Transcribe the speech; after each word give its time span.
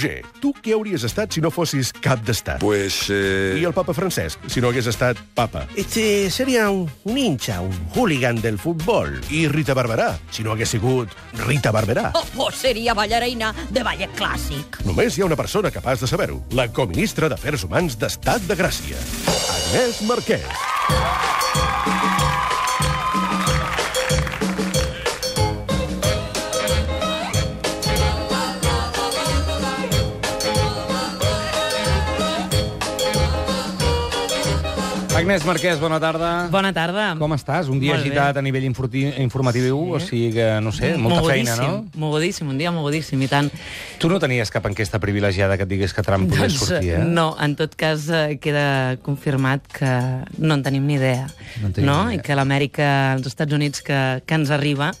Roger, 0.00 0.22
tu 0.40 0.54
què 0.56 0.72
hauries 0.72 1.02
estat 1.04 1.34
si 1.34 1.42
no 1.44 1.50
fossis 1.52 1.90
cap 1.92 2.22
d'estat? 2.24 2.62
Pues... 2.62 3.02
Eh... 3.12 3.58
I 3.60 3.66
el 3.68 3.74
papa 3.76 3.92
Francesc, 3.92 4.40
si 4.48 4.62
no 4.64 4.70
hagués 4.70 4.88
estat 4.88 5.18
papa? 5.36 5.66
Este 5.76 6.30
seria 6.32 6.70
un, 6.72 6.86
un 7.04 7.18
hincha, 7.20 7.58
un 7.60 7.74
hooligan 7.92 8.40
del 8.40 8.56
futbol. 8.56 9.18
I 9.28 9.44
Rita 9.52 9.76
Barberà, 9.76 10.14
si 10.32 10.40
no 10.46 10.54
hagués 10.54 10.72
sigut 10.72 11.12
Rita 11.44 11.68
Barberà. 11.76 12.14
Oh, 12.16 12.24
oh, 12.46 12.48
seria 12.48 12.96
ballarina 12.96 13.52
de 13.68 13.84
ballet 13.84 14.16
clàssic. 14.16 14.80
Només 14.88 15.18
hi 15.18 15.26
ha 15.26 15.28
una 15.28 15.36
persona 15.36 15.68
capaç 15.74 16.00
de 16.00 16.08
saber-ho. 16.08 16.40
La 16.56 16.70
coministra 16.72 17.28
d'Afers 17.28 17.68
Humans 17.68 18.00
d'Estat 18.00 18.48
de 18.48 18.56
Gràcia, 18.56 19.04
Agnès 19.36 20.00
Marquès. 20.08 21.99
Agnès 35.20 35.44
Marquès, 35.44 35.76
bona 35.76 35.98
tarda. 36.00 36.28
Bona 36.48 36.70
tarda. 36.72 37.10
Com 37.20 37.34
estàs? 37.36 37.68
Un 37.68 37.76
dia 37.76 37.92
Molt 37.92 38.06
bé. 38.06 38.08
agitat 38.08 38.38
a 38.40 38.42
nivell 38.42 38.64
informatiu, 38.64 39.76
sí. 39.76 39.92
o 39.92 40.00
sigui 40.00 40.30
que, 40.32 40.46
no 40.64 40.72
sé, 40.72 40.94
molta 40.96 41.20
feina, 41.28 41.56
no? 41.60 41.84
Mogudíssim, 42.00 42.48
un 42.48 42.56
dia 42.56 42.72
mogudíssim, 42.72 43.20
i 43.20 43.28
tant. 43.28 43.50
Tu 44.00 44.08
no 44.08 44.16
tenies 44.22 44.48
cap 44.48 44.64
enquesta 44.70 44.96
privilegiada 45.02 45.58
que 45.60 45.66
et 45.68 45.72
digués 45.74 45.92
que 45.92 46.04
Trump 46.06 46.30
pogués 46.32 46.56
sortir, 46.56 46.94
eh? 46.96 47.04
no, 47.04 47.34
en 47.36 47.52
tot 47.58 47.76
cas 47.76 48.08
eh, 48.08 48.38
queda 48.40 48.96
confirmat 49.04 49.68
que 49.68 49.92
no 50.38 50.56
en 50.56 50.64
tenim 50.64 50.88
ni 50.88 50.96
idea. 50.96 51.28
No 51.60 51.68
ni 51.68 51.84
idea. 51.84 52.00
I 52.16 52.24
que 52.24 52.38
l'Amèrica, 52.40 52.88
als 53.18 53.28
Estats 53.28 53.52
Units, 53.52 53.84
que, 53.84 54.00
que 54.24 54.40
ens 54.40 54.48
arriba 54.56 54.94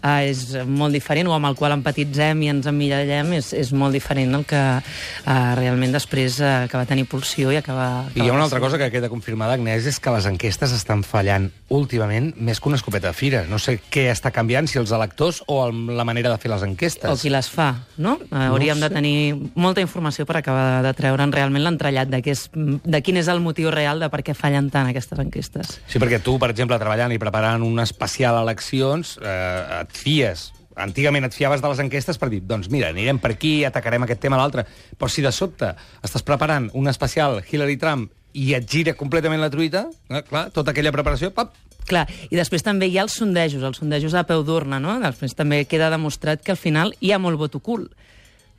eh, 0.00 0.30
és 0.30 0.42
molt 0.66 0.96
diferent, 0.96 1.28
o 1.30 1.36
amb 1.36 1.50
el 1.50 1.56
qual 1.58 1.74
empatitzem 1.76 2.42
i 2.44 2.50
ens 2.52 2.68
emmirallem, 2.70 3.34
és, 3.38 3.52
és 3.56 3.72
molt 3.76 3.96
diferent 3.96 4.36
del 4.36 4.46
que 4.48 4.62
eh, 4.76 5.54
realment 5.58 5.94
després 5.94 6.40
eh, 6.40 6.52
acaba 6.66 6.86
tenir 6.88 7.06
pulsió 7.10 7.52
i 7.54 7.60
acaba... 7.60 8.06
I 8.14 8.24
hi 8.24 8.28
ha 8.30 8.36
una 8.36 8.46
altra 8.48 8.60
cosa 8.62 8.78
que 8.80 8.90
queda 8.92 9.10
confirmada, 9.12 9.56
Agnès, 9.56 9.86
és 9.88 10.00
que 10.02 10.14
les 10.14 10.28
enquestes 10.28 10.74
estan 10.76 11.04
fallant 11.06 11.50
últimament 11.72 12.32
més 12.38 12.60
que 12.60 12.70
una 12.70 12.78
escopeta 12.78 13.10
de 13.10 13.16
fira. 13.16 13.44
No 13.50 13.58
sé 13.62 13.78
què 13.90 14.08
està 14.12 14.32
canviant, 14.34 14.68
si 14.70 14.78
els 14.80 14.92
electors 14.94 15.42
o 15.50 15.60
el, 15.66 15.96
la 15.98 16.06
manera 16.06 16.30
de 16.32 16.38
fer 16.42 16.52
les 16.52 16.64
enquestes. 16.66 17.10
O 17.10 17.18
qui 17.20 17.32
les 17.32 17.48
fa, 17.50 17.72
no? 18.02 18.16
Hauríem 18.30 18.80
de 18.82 18.90
tenir 18.92 19.16
molta 19.54 19.82
informació 19.84 20.26
per 20.28 20.40
acabar 20.40 20.82
de 20.86 20.92
treure'n 20.96 21.34
realment 21.34 21.64
l'entrellat 21.66 22.10
de, 22.12 22.22
és, 22.30 22.46
de 22.54 23.02
quin 23.04 23.18
és 23.20 23.30
el 23.32 23.42
motiu 23.44 23.72
real 23.74 24.02
de 24.02 24.10
per 24.12 24.22
què 24.26 24.36
fallen 24.36 24.70
tant 24.74 24.90
aquestes 24.90 25.20
enquestes. 25.22 25.76
Sí, 25.90 26.00
perquè 26.02 26.20
tu, 26.22 26.36
per 26.42 26.50
exemple, 26.52 26.78
treballant 26.80 27.14
i 27.14 27.20
preparant 27.22 27.64
un 27.66 27.82
especial 27.82 28.38
eleccions, 28.42 29.16
eh, 29.22 29.80
et 29.80 29.95
fies 29.96 30.50
antigament 30.76 31.24
et 31.24 31.34
fiaves 31.34 31.62
de 31.64 31.70
les 31.72 31.80
enquestes 31.80 32.18
per 32.20 32.28
dir, 32.28 32.42
doncs 32.44 32.68
mira, 32.72 32.90
anirem 32.92 33.18
per 33.18 33.32
aquí, 33.32 33.58
atacarem 33.64 34.04
aquest 34.04 34.20
tema, 34.20 34.36
l'altre. 34.36 34.66
Però 34.98 35.08
si 35.08 35.24
de 35.24 35.32
sobte 35.32 35.72
estàs 36.04 36.24
preparant 36.26 36.68
un 36.76 36.92
especial 36.92 37.40
Hillary-Trump 37.40 38.10
i 38.36 38.52
et 38.58 38.68
gira 38.68 38.92
completament 38.94 39.40
la 39.40 39.48
truita, 39.50 39.86
eh, 40.10 40.20
clar, 40.28 40.50
tota 40.52 40.74
aquella 40.74 40.92
preparació, 40.92 41.32
pap, 41.32 41.56
Clar, 41.86 42.02
i 42.30 42.34
després 42.34 42.64
també 42.66 42.88
hi 42.90 42.96
ha 42.98 43.04
els 43.06 43.14
sondejos, 43.14 43.62
els 43.62 43.78
sondejos 43.78 44.14
a 44.18 44.24
peu 44.26 44.42
d'urna, 44.42 44.80
no? 44.82 44.96
Després 44.98 45.36
també 45.38 45.60
queda 45.70 45.86
demostrat 45.92 46.42
que 46.42 46.50
al 46.50 46.58
final 46.58 46.90
hi 46.98 47.12
ha 47.14 47.20
molt 47.22 47.38
vot 47.38 47.54
ocult. 47.60 47.92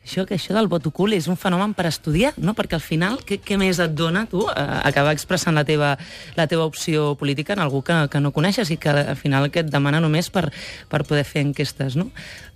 Això, 0.08 0.23
que 0.23 0.38
això 0.38 0.53
del 0.55 0.69
vot 0.72 0.86
ocult 0.88 1.17
és 1.17 1.25
un 1.27 1.36
fenomen 1.36 1.73
per 1.75 1.83
estudiar, 1.89 2.30
no? 2.39 2.53
Perquè 2.55 2.77
al 2.77 2.83
final, 2.83 3.17
què, 3.27 3.41
què 3.44 3.58
més 3.59 3.81
et 3.83 3.91
dona, 3.91 4.22
tu, 4.31 4.45
eh, 4.47 4.64
acabar 4.88 5.11
expressant 5.11 5.58
la 5.58 5.66
teva, 5.67 5.97
la 6.38 6.45
teva 6.47 6.64
opció 6.64 7.09
política 7.19 7.58
en 7.58 7.59
algú 7.66 7.81
que, 7.83 7.97
que 8.08 8.22
no 8.23 8.31
coneixes 8.31 8.72
i 8.72 8.77
que 8.80 8.94
al 8.95 9.19
final 9.19 9.52
que 9.52 9.66
et 9.66 9.73
demana 9.73 9.99
només 9.99 10.31
per, 10.31 10.45
per 10.88 11.03
poder 11.03 11.25
fer 11.27 11.44
enquestes, 11.44 11.99
no? 11.99 12.08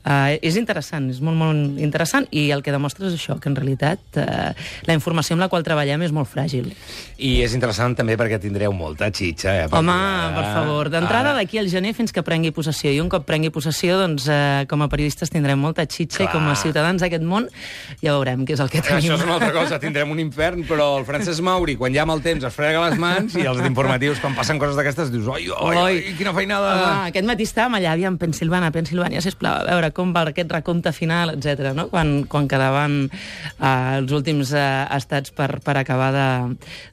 Uh, 0.01 0.33
és 0.41 0.55
interessant, 0.57 1.09
és 1.13 1.19
molt, 1.21 1.37
molt 1.37 1.77
interessant, 1.77 2.25
i 2.33 2.47
el 2.55 2.63
que 2.65 2.71
demostra 2.73 3.05
és 3.05 3.13
això, 3.19 3.35
que 3.39 3.49
en 3.51 3.55
realitat 3.55 3.99
uh, 4.17 4.49
la 4.87 4.95
informació 4.97 5.35
amb 5.35 5.43
la 5.43 5.49
qual 5.51 5.61
treballem 5.61 6.01
és 6.07 6.13
molt 6.15 6.29
fràgil. 6.31 6.71
I 7.21 7.35
és 7.45 7.53
interessant 7.53 7.93
també 7.99 8.15
perquè 8.17 8.39
tindreu 8.41 8.73
molta 8.73 9.11
xitxa, 9.13 9.53
eh? 9.59 9.67
Home, 9.69 9.93
Perquè, 9.93 10.33
per 10.39 10.45
favor, 10.55 10.89
d'entrada 10.89 11.35
ara- 11.35 11.37
d'aquí 11.37 11.59
al 11.61 11.69
gener 11.69 11.93
fins 11.93 12.11
que 12.11 12.23
prengui 12.25 12.49
possessió. 12.55 12.89
I 12.89 12.99
un 13.03 13.09
cop 13.13 13.27
prengui 13.29 13.51
possessió, 13.53 13.99
doncs, 14.01 14.25
eh, 14.27 14.65
com 14.69 14.81
a 14.81 14.89
periodistes 14.89 15.29
tindrem 15.29 15.59
molta 15.61 15.85
xitxa 15.85 16.23
Clar. 16.23 16.29
i 16.29 16.33
com 16.33 16.49
a 16.49 16.55
ciutadans 16.55 17.01
d'aquest 17.05 17.21
món 17.23 17.45
ja 18.01 18.15
veurem 18.15 18.41
què 18.45 18.57
és 18.57 18.63
el 18.65 18.69
que 18.73 18.81
tenim. 18.81 19.03
Això 19.11 19.19
és 19.19 19.25
una 19.27 19.37
altra 19.37 19.51
cosa, 19.53 19.77
tindrem 19.79 20.09
un 20.09 20.19
infern, 20.19 20.65
però 20.65 20.97
el 20.97 21.05
Francesc 21.05 21.45
Mauri, 21.45 21.77
quan 21.77 21.93
ja 21.93 22.01
amb 22.07 22.15
el 22.17 22.25
temps 22.25 22.43
es 22.49 22.57
frega 22.57 22.81
les 22.89 22.97
mans, 22.97 23.35
i 23.37 23.45
els 23.45 23.61
informatius, 23.69 24.19
quan 24.19 24.33
passen 24.35 24.57
coses 24.57 24.75
d'aquestes, 24.79 25.11
dius, 25.13 25.27
oi, 25.29 25.47
oi, 25.53 25.77
oi, 25.77 26.01
quina 26.17 26.33
feinada... 26.33 26.73
Home, 26.73 27.09
aquest 27.13 27.27
matí 27.29 27.45
estàvem 27.45 27.77
allà, 27.77 27.93
aviam, 27.93 28.17
Pensilvània, 28.17 28.73
Pensilvània, 28.73 29.21
sisplau, 29.21 29.61
a 29.61 29.69
veure 29.69 29.90
com 29.95 30.13
va 30.15 30.23
aquest 30.29 30.51
recompte 30.51 30.91
final, 30.95 31.33
etc. 31.35 31.71
no? 31.77 31.87
Quan, 31.91 32.23
quan 32.29 32.47
quedaven 32.51 32.97
eh, 33.11 33.97
els 33.97 34.11
últims 34.15 34.51
eh, 34.53 34.65
estats 34.97 35.31
per, 35.35 35.59
per 35.63 35.77
acabar 35.81 36.11
de, 36.15 36.27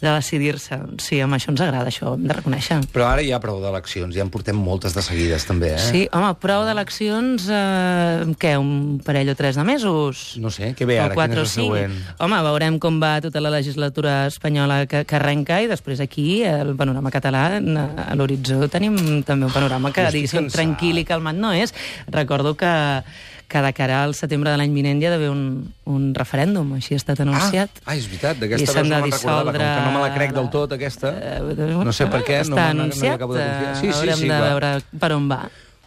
de 0.02 0.12
decidir-se. 0.14 0.78
Sí, 1.02 1.20
amb 1.24 1.36
això 1.38 1.52
ens 1.52 1.62
agrada, 1.64 1.90
això 1.92 2.14
hem 2.16 2.26
de 2.28 2.36
reconèixer. 2.38 2.80
Però 2.94 3.08
ara 3.10 3.22
hi 3.24 3.32
ha 3.34 3.40
prou 3.42 3.60
d'eleccions, 3.62 4.14
ja 4.16 4.24
en 4.26 4.30
portem 4.34 4.56
moltes 4.58 4.94
de 4.96 5.02
seguides, 5.04 5.46
també, 5.48 5.74
eh? 5.76 5.82
Sí, 5.82 6.04
home, 6.12 6.32
prou 6.42 6.64
d'eleccions, 6.68 7.48
eh, 7.52 8.26
què, 8.40 8.54
un 8.60 8.98
parell 9.04 9.32
o 9.32 9.36
tres 9.38 9.56
de 9.58 9.64
mesos? 9.68 10.36
No 10.42 10.50
sé, 10.54 10.72
què 10.78 10.86
ve 10.88 10.98
O 11.00 11.04
ara? 11.08 11.14
quatre 11.18 11.36
Quin 11.36 11.42
o 11.42 11.46
és 11.46 11.48
el 11.48 11.54
cinc. 11.54 11.66
següent? 11.68 11.96
Home, 12.24 12.40
veurem 12.48 12.78
com 12.82 12.98
va 13.02 13.16
tota 13.24 13.40
la 13.44 13.50
legislatura 13.54 14.26
espanyola 14.28 14.82
que, 14.90 15.04
que 15.08 15.16
arrenca 15.18 15.60
i 15.62 15.68
després 15.70 16.00
aquí, 16.04 16.42
el 16.46 16.74
panorama 16.78 17.10
català, 17.14 17.46
a 17.58 18.14
l'horitzó 18.18 18.68
tenim 18.72 18.96
també 19.26 19.46
un 19.48 19.52
panorama 19.54 19.92
que, 19.94 20.06
diguéssim, 20.14 20.48
tranquil 20.52 20.98
i 21.02 21.04
calmat 21.08 21.36
no 21.38 21.52
és. 21.56 21.72
Recordo 22.12 22.54
que, 22.58 22.68
que 23.48 23.60
de 23.64 23.70
cara 23.72 24.02
al 24.04 24.12
setembre 24.14 24.50
de 24.52 24.58
l'any 24.60 24.74
vinent 24.76 24.98
hi 25.00 25.06
ha 25.08 25.10
d'haver 25.14 25.30
un, 25.32 25.44
un 25.88 26.10
referèndum, 26.14 26.74
així 26.76 26.92
ha 26.92 27.00
estat 27.00 27.22
anunciat. 27.24 27.70
Ah, 27.86 27.92
ah, 27.92 27.96
és 27.96 28.04
veritat, 28.10 28.36
d'aquesta 28.42 28.74
vegada 28.76 28.88
no 28.98 29.06
me'n 29.06 29.12
recordava, 29.14 29.52
com 29.52 29.62
que 29.62 29.86
no 29.86 29.92
me 29.94 30.02
la 30.04 30.10
crec 30.14 30.34
del 30.36 30.50
tot, 30.52 30.74
aquesta. 30.76 31.14
Eh, 31.16 31.68
No 31.86 31.92
sé 31.96 32.06
per 32.12 32.20
què, 32.28 32.42
no 32.44 32.56
no- 32.56 32.60
no 32.60 32.68
anunciat, 32.82 33.14
acabo 33.16 33.34
de 33.38 33.46
confiar. 33.46 33.72
eh, 33.72 33.80
Sí, 33.80 33.86
sí, 33.86 33.96
haurem 33.98 34.16
sí, 34.20 34.28
de 34.28 34.34
clar. 34.36 34.42
veure 34.50 34.72
per 35.00 35.12
on 35.16 35.30
va. 35.32 35.40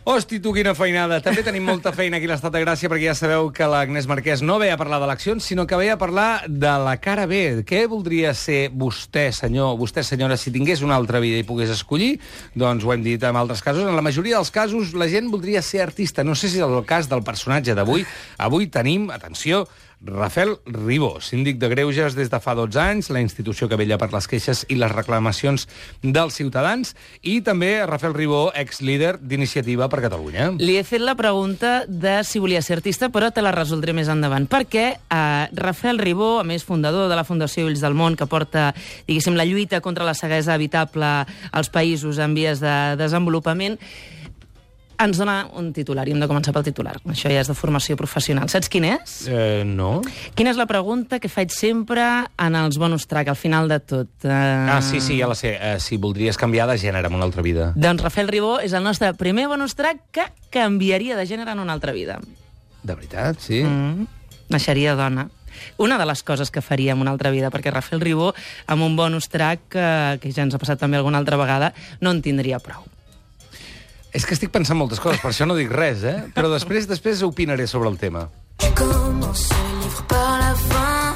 Hosti, 0.03 0.39
tu, 0.41 0.49
quina 0.49 0.71
feinada. 0.73 1.19
També 1.21 1.43
tenim 1.45 1.67
molta 1.69 1.91
feina 1.93 2.17
aquí 2.17 2.25
a 2.25 2.31
l'Estat 2.31 2.55
de 2.55 2.61
Gràcia, 2.63 2.89
perquè 2.89 3.11
ja 3.11 3.13
sabeu 3.13 3.51
que 3.53 3.67
l'Agnès 3.69 4.07
Marquès 4.09 4.41
no 4.41 4.55
ve 4.57 4.71
a 4.73 4.77
parlar 4.79 4.97
d'eleccions, 5.03 5.45
sinó 5.45 5.67
que 5.69 5.77
ve 5.77 5.91
a 5.93 5.97
parlar 6.01 6.47
de 6.49 6.71
la 6.81 6.95
cara 6.97 7.27
B. 7.29 7.61
Què 7.69 7.83
voldria 7.85 8.31
ser 8.33 8.71
vostè, 8.73 9.27
senyor, 9.37 9.75
vostè, 9.77 10.01
senyora, 10.01 10.39
si 10.41 10.49
tingués 10.49 10.81
una 10.81 10.97
altra 10.97 11.21
vida 11.21 11.37
i 11.37 11.45
pogués 11.45 11.69
escollir? 11.69 12.15
Doncs 12.57 12.81
ho 12.81 12.95
hem 12.95 13.05
dit 13.05 13.21
en 13.21 13.37
altres 13.37 13.61
casos. 13.61 13.85
En 13.85 13.93
la 13.93 14.01
majoria 14.01 14.41
dels 14.41 14.49
casos, 14.49 14.95
la 14.97 15.05
gent 15.11 15.29
voldria 15.29 15.61
ser 15.61 15.85
artista. 15.85 16.25
No 16.25 16.33
sé 16.33 16.49
si 16.49 16.57
és 16.57 16.65
el 16.65 16.81
cas 16.89 17.05
del 17.11 17.21
personatge 17.21 17.77
d'avui. 17.77 18.01
Avui 18.41 18.71
tenim, 18.73 19.11
atenció, 19.13 19.67
Rafael 20.03 20.55
Ribó, 20.65 21.19
síndic 21.21 21.59
de 21.61 21.67
Greuges 21.69 22.15
des 22.17 22.31
de 22.31 22.39
fa 22.41 22.55
12 22.57 22.79
anys, 22.81 23.09
la 23.13 23.21
institució 23.21 23.67
que 23.69 23.77
vella 23.77 23.99
per 24.01 24.07
les 24.09 24.25
queixes 24.25 24.63
i 24.73 24.77
les 24.81 24.89
reclamacions 24.89 25.67
dels 26.01 26.39
ciutadans, 26.39 26.95
i 27.21 27.35
també 27.45 27.69
Rafael 27.85 28.15
Ribó, 28.17 28.47
ex-líder 28.57 29.19
d'Iniciativa 29.21 29.85
per 29.93 30.01
Catalunya. 30.01 30.47
Li 30.57 30.79
he 30.79 30.85
fet 30.87 31.05
la 31.05 31.13
pregunta 31.19 31.83
de 31.85 32.15
si 32.25 32.41
volia 32.41 32.63
ser 32.65 32.79
artista, 32.79 33.11
però 33.13 33.29
te 33.29 33.43
la 33.45 33.53
resoldré 33.53 33.93
més 33.93 34.09
endavant. 34.09 34.47
Perquè 34.49 34.87
eh, 34.97 35.19
Rafael 35.53 36.01
Ribó, 36.01 36.39
a 36.39 36.47
més 36.49 36.65
fundador 36.65 37.05
de 37.11 37.19
la 37.19 37.27
Fundació 37.27 37.67
Ulls 37.69 37.85
del 37.85 37.93
Món, 37.93 38.17
que 38.17 38.25
porta, 38.25 38.71
diguéssim, 39.05 39.37
la 39.37 39.45
lluita 39.45 39.83
contra 39.85 40.07
la 40.07 40.17
ceguesa 40.17 40.55
habitable 40.57 41.11
als 41.51 41.69
països 41.69 42.17
en 42.17 42.33
vies 42.33 42.63
de 42.63 42.73
desenvolupament, 42.97 43.77
ens 45.01 45.19
dona 45.19 45.35
un 45.57 45.71
titular, 45.73 46.05
i 46.07 46.13
hem 46.13 46.21
de 46.21 46.27
començar 46.29 46.53
pel 46.55 46.65
titular. 46.65 46.95
Això 47.09 47.31
ja 47.31 47.41
és 47.41 47.49
de 47.49 47.55
formació 47.57 47.97
professional. 47.99 48.49
Saps 48.51 48.69
quin 48.71 48.85
és? 48.91 49.15
Eh, 49.29 49.63
no. 49.67 50.01
Quina 50.37 50.53
és 50.53 50.59
la 50.59 50.67
pregunta 50.69 51.19
que 51.21 51.31
faig 51.31 51.53
sempre 51.55 52.05
en 52.41 52.57
els 52.59 52.77
bonus 52.81 53.07
track, 53.09 53.31
al 53.33 53.39
final 53.39 53.71
de 53.71 53.79
tot? 53.79 54.11
Uh... 54.23 54.31
Ah, 54.77 54.81
sí, 54.85 55.01
sí, 55.01 55.17
ja 55.19 55.29
la 55.31 55.37
sé. 55.37 55.55
Eh, 55.57 55.75
si 55.83 55.97
voldries 56.01 56.39
canviar 56.39 56.69
de 56.69 56.77
gènere 56.81 57.09
en 57.11 57.17
una 57.17 57.27
altra 57.27 57.43
vida. 57.45 57.71
Doncs 57.75 58.03
Rafael 58.05 58.31
Ribó 58.31 58.57
és 58.61 58.75
el 58.77 58.85
nostre 58.85 59.13
primer 59.19 59.47
bonus 59.51 59.75
track 59.79 60.07
que 60.13 60.29
canviaria 60.53 61.17
de 61.17 61.27
gènere 61.29 61.55
en 61.55 61.63
una 61.63 61.73
altra 61.77 61.95
vida. 61.95 62.19
De 62.81 62.95
veritat, 62.95 63.39
sí? 63.41 63.61
Mm. 63.63 64.07
Naixeria 64.51 64.95
dona. 64.99 65.29
Una 65.77 65.97
de 65.97 66.05
les 66.05 66.23
coses 66.23 66.51
que 66.51 66.61
faria 66.61 66.93
en 66.93 67.01
una 67.01 67.11
altra 67.11 67.31
vida, 67.31 67.51
perquè 67.51 67.73
Rafael 67.73 68.01
Ribó, 68.01 68.31
amb 68.67 68.85
un 68.85 68.95
bonus 68.95 69.29
track, 69.29 69.67
que, 69.75 69.89
que 70.23 70.31
ja 70.33 70.45
ens 70.45 70.55
ha 70.55 70.61
passat 70.61 70.79
també 70.81 70.99
alguna 70.99 71.21
altra 71.21 71.39
vegada, 71.39 71.73
no 72.01 72.13
en 72.13 72.23
tindria 72.25 72.61
prou. 72.63 72.90
És 74.11 74.25
que 74.25 74.35
estic 74.35 74.51
pensant 74.51 74.77
moltes 74.77 74.99
coses, 74.99 75.21
per 75.23 75.31
això 75.31 75.45
eh? 76.03 76.17
Opinaré 77.23 77.67
sobre 77.67 77.89
el 77.89 77.97
par 80.07 80.39
la 80.39 80.53
fin. 80.55 81.13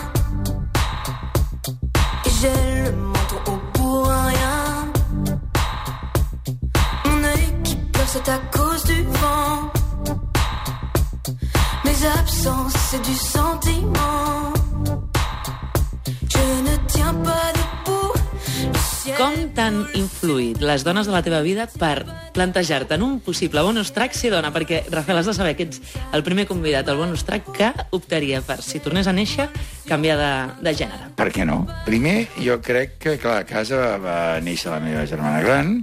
J'ai 2.40 2.84
le 2.84 2.92
menton 2.92 3.40
haut 3.48 3.62
pour 3.74 4.08
rien. 4.08 4.92
Mon 7.06 7.24
œil 7.24 7.48
qui 7.64 7.76
pleure 7.76 8.08
c'est 8.08 8.30
à 8.30 8.40
cause 8.52 8.84
du 8.86 9.04
vent. 9.04 9.72
C'est 12.90 13.02
du 13.02 13.16
sentiment. 13.16 14.54
Je 16.30 16.62
ne 16.68 16.76
tiens 16.88 17.14
pas 17.14 17.52
debout 17.58 17.95
Com 19.14 19.36
t'han 19.54 19.76
influït 19.94 20.64
les 20.66 20.82
dones 20.82 21.06
de 21.06 21.14
la 21.14 21.22
teva 21.22 21.44
vida 21.46 21.68
per 21.70 22.08
plantejar-te 22.34 22.98
en 22.98 23.04
un 23.06 23.20
possible 23.22 23.62
bonus 23.62 23.92
track 23.94 24.16
ser 24.18 24.32
dona? 24.34 24.50
Perquè, 24.56 24.80
Rafael, 24.90 25.20
has 25.20 25.30
de 25.30 25.36
saber 25.38 25.54
que 25.60 25.68
ets 25.68 25.78
el 26.16 26.24
primer 26.26 26.48
convidat 26.50 26.90
al 26.90 26.98
bonus 26.98 27.22
track 27.28 27.52
que 27.54 27.70
optaria 27.94 28.42
per, 28.42 28.58
si 28.66 28.82
tornés 28.82 29.06
a 29.06 29.14
néixer, 29.14 29.46
canviar 29.86 30.18
de, 30.18 30.32
de 30.66 30.74
gènere. 30.82 31.12
Per 31.20 31.30
què 31.36 31.46
no? 31.46 31.62
Primer, 31.86 32.16
jo 32.42 32.58
crec 32.66 32.98
que, 32.98 33.14
clar, 33.22 33.44
a 33.44 33.46
casa 33.46 33.78
va, 33.78 33.94
va 34.02 34.18
néixer 34.42 34.74
la 34.74 34.82
meva 34.82 35.06
germana 35.06 35.44
gran, 35.46 35.78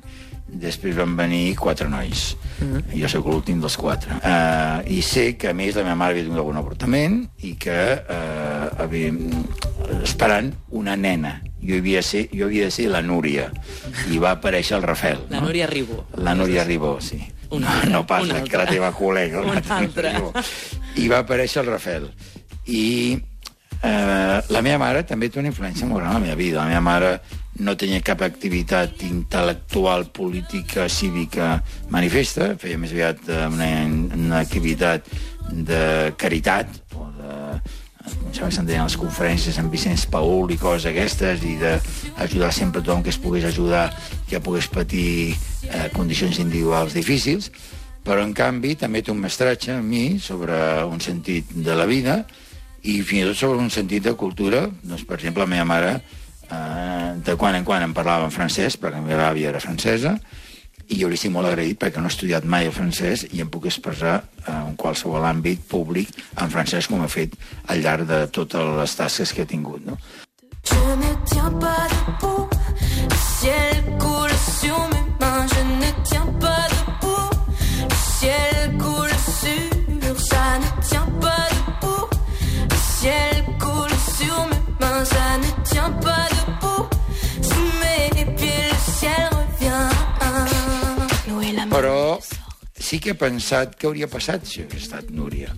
després 0.52 0.98
van 0.98 1.14
venir 1.16 1.54
quatre 1.56 1.86
nois. 1.88 2.34
Mm 2.58 2.72
-hmm. 2.74 2.98
Jo 3.00 3.08
sóc 3.08 3.26
l'últim 3.26 3.60
dels 3.60 3.76
quatre. 3.76 4.18
Uh, 4.18 4.82
I 4.90 5.00
sé 5.02 5.36
que, 5.36 5.48
a 5.48 5.54
més, 5.54 5.76
la 5.76 5.84
meva 5.84 5.94
mare 5.94 6.10
havia 6.10 6.24
tingut 6.24 6.40
algun 6.40 6.56
avortament 6.56 7.28
i 7.38 7.54
que 7.54 8.02
uh, 8.02 8.82
havia, 8.82 9.14
esperant 10.02 10.52
una 10.70 10.96
nena. 10.96 11.40
Jo 11.62 11.78
havia, 11.78 12.02
ser, 12.02 12.26
jo 12.34 12.48
havia 12.48 12.66
de 12.66 12.74
ser 12.74 12.88
la 12.90 13.02
Núria. 13.06 13.50
I 14.10 14.18
va 14.22 14.34
aparèixer 14.36 14.76
el 14.78 14.86
Rafel. 14.86 15.20
La 15.30 15.40
no? 15.40 15.46
Núria 15.46 15.68
Ribó. 15.70 16.04
La 16.18 16.34
Núria 16.34 16.64
Ribó, 16.64 16.96
sí. 17.00 17.20
Una 17.52 17.82
no, 17.84 17.90
no 17.98 18.06
pas 18.06 18.24
una 18.24 18.40
la 18.40 18.44
que 18.48 18.58
la 18.58 18.66
teva 18.66 18.90
col·lega. 18.96 19.42
Una 19.44 19.60
la 19.60 19.78
altra. 19.78 20.14
Ribó. 20.16 20.32
I 20.96 21.06
va 21.12 21.22
aparèixer 21.22 21.62
el 21.62 21.70
Rafel. 21.70 22.08
I 22.66 22.82
eh, 23.82 24.38
la 24.48 24.62
meva 24.64 24.80
mare 24.82 25.04
també 25.06 25.30
té 25.30 25.40
una 25.42 25.52
influència 25.52 25.86
molt 25.86 26.02
gran 26.02 26.16
a 26.16 26.18
la 26.18 26.24
meva 26.26 26.38
vida. 26.38 26.62
La 26.62 26.70
meva 26.72 26.82
mare 26.82 27.12
no 27.62 27.76
tenia 27.76 28.00
cap 28.04 28.22
activitat 28.24 29.02
intel·lectual, 29.04 30.08
política, 30.16 30.88
cívica 30.88 31.58
manifesta, 31.92 32.54
feia 32.58 32.80
més 32.80 32.94
aviat 32.94 33.28
eh, 33.28 33.44
una, 33.52 33.68
una 34.16 34.40
activitat 34.40 35.10
de 35.52 36.12
caritat 36.16 36.80
o 38.42 38.48
de 38.48 38.50
em 38.50 38.50
sembla 38.50 38.50
que 38.50 38.56
se'n 38.56 38.66
deien 38.66 38.86
les 38.88 38.96
conferències 38.98 39.58
amb 39.58 39.70
Vicenç 39.70 40.06
Paul 40.10 40.50
i 40.50 40.58
coses 40.58 40.88
aquestes 40.90 41.44
i 41.46 41.54
d'ajudar 41.60 42.50
sempre 42.52 42.80
a 42.80 42.84
tothom 42.84 43.02
que 43.02 43.10
es 43.10 43.18
pogués 43.18 43.44
ajudar 43.44 43.92
que 44.28 44.40
pogués 44.40 44.66
patir 44.66 45.34
eh, 45.70 45.88
condicions 45.94 46.38
individuals 46.42 46.94
difícils 46.94 47.52
però 48.02 48.24
en 48.24 48.32
canvi 48.34 48.74
també 48.74 49.02
té 49.02 49.12
un 49.12 49.20
mestratge 49.22 49.76
a 49.76 49.82
mi 49.82 50.18
sobre 50.18 50.56
un 50.84 50.98
sentit 51.00 51.54
de 51.54 51.76
la 51.78 51.86
vida 51.86 52.24
i 52.82 52.98
fins 53.06 53.22
i 53.22 53.26
tot 53.30 53.38
sobre 53.38 53.62
un 53.62 53.70
sentit 53.70 54.02
de 54.02 54.16
cultura. 54.18 54.64
Doncs 54.82 55.04
per 55.06 55.20
exemple 55.20 55.44
la 55.44 55.52
meva 55.52 55.68
mare 55.68 55.92
eh, 55.94 57.12
de 57.22 57.36
quan 57.38 57.54
en 57.54 57.64
quan 57.64 57.86
em 57.86 57.94
parlava 57.94 58.26
en 58.26 58.34
francès 58.34 58.74
perquè 58.74 58.98
la 58.98 59.06
meva 59.06 59.28
àvia 59.30 59.52
era 59.54 59.62
francesa 59.62 60.16
i 60.92 60.98
jo 61.00 61.08
li 61.08 61.16
estic 61.16 61.32
molt 61.32 61.48
agraït 61.48 61.78
perquè 61.80 62.00
no 62.00 62.10
he 62.10 62.12
estudiat 62.12 62.44
mai 62.54 62.68
el 62.68 62.74
francès 62.76 63.24
i 63.32 63.40
em 63.44 63.50
puc 63.52 63.66
expressar 63.70 64.16
eh, 64.20 64.52
en 64.52 64.76
qualsevol 64.80 65.24
àmbit 65.24 65.64
públic 65.70 66.12
en 66.36 66.52
francès 66.52 66.88
com 66.90 67.04
he 67.04 67.10
fet 67.12 67.38
al 67.72 67.80
llarg 67.84 68.08
de 68.10 68.26
totes 68.38 68.76
les 68.80 68.96
tasques 69.00 69.32
que 69.32 69.46
he 69.46 69.50
tingut. 69.54 69.80
No? 69.86 69.98
Je 70.64 70.96
ne 71.02 71.12
tiens 71.30 71.52
pas 71.60 71.88
debout. 71.92 72.48
Le 73.10 73.18
ciel 73.40 73.98
coule 73.98 74.36
sur 74.60 74.78
mes 74.92 75.06
mains. 75.20 75.46
Je 75.54 75.62
ne 75.82 75.90
tiens 76.08 76.30
pas 76.40 76.66
debout. 76.76 77.30
Le 77.90 77.98
ciel 78.18 78.78
coule 78.78 79.16
sur. 79.40 79.72
Ne 80.04 80.80
tient 80.88 81.10
pas 81.20 81.46
debout. 81.56 82.08
Le 82.70 82.78
ciel 82.98 83.31
sí 92.92 92.98
que 93.00 93.14
he 93.14 93.16
pensat 93.16 93.72
què 93.80 93.86
hauria 93.88 94.04
passat 94.12 94.44
si 94.44 94.60
hagués 94.60 94.82
estat 94.84 95.06
Núria. 95.16 95.54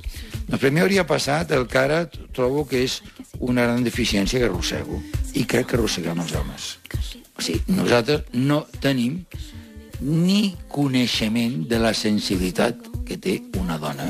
Doncs 0.47 0.61
primer 0.63 0.85
hauria 0.85 1.03
passat 1.09 1.51
el 1.57 1.65
que 1.67 1.81
ara 1.81 2.05
trobo 2.37 2.63
que 2.71 2.85
és 2.87 3.01
una 3.43 3.65
gran 3.67 3.83
deficiència 3.83 4.39
que 4.39 4.47
arrossego. 4.47 5.01
I 5.35 5.43
crec 5.43 5.73
que 5.73 5.75
arrosseguem 5.75 6.21
els 6.23 6.35
homes. 6.39 6.69
O 7.35 7.43
sigui, 7.43 7.75
nosaltres 7.75 8.31
no 8.39 8.61
tenim 8.79 9.25
ni 9.99 10.55
coneixement 10.71 11.65
de 11.67 11.83
la 11.83 11.91
sensibilitat 11.99 12.87
que 13.09 13.19
té 13.19 13.41
una 13.59 13.81
dona, 13.83 14.07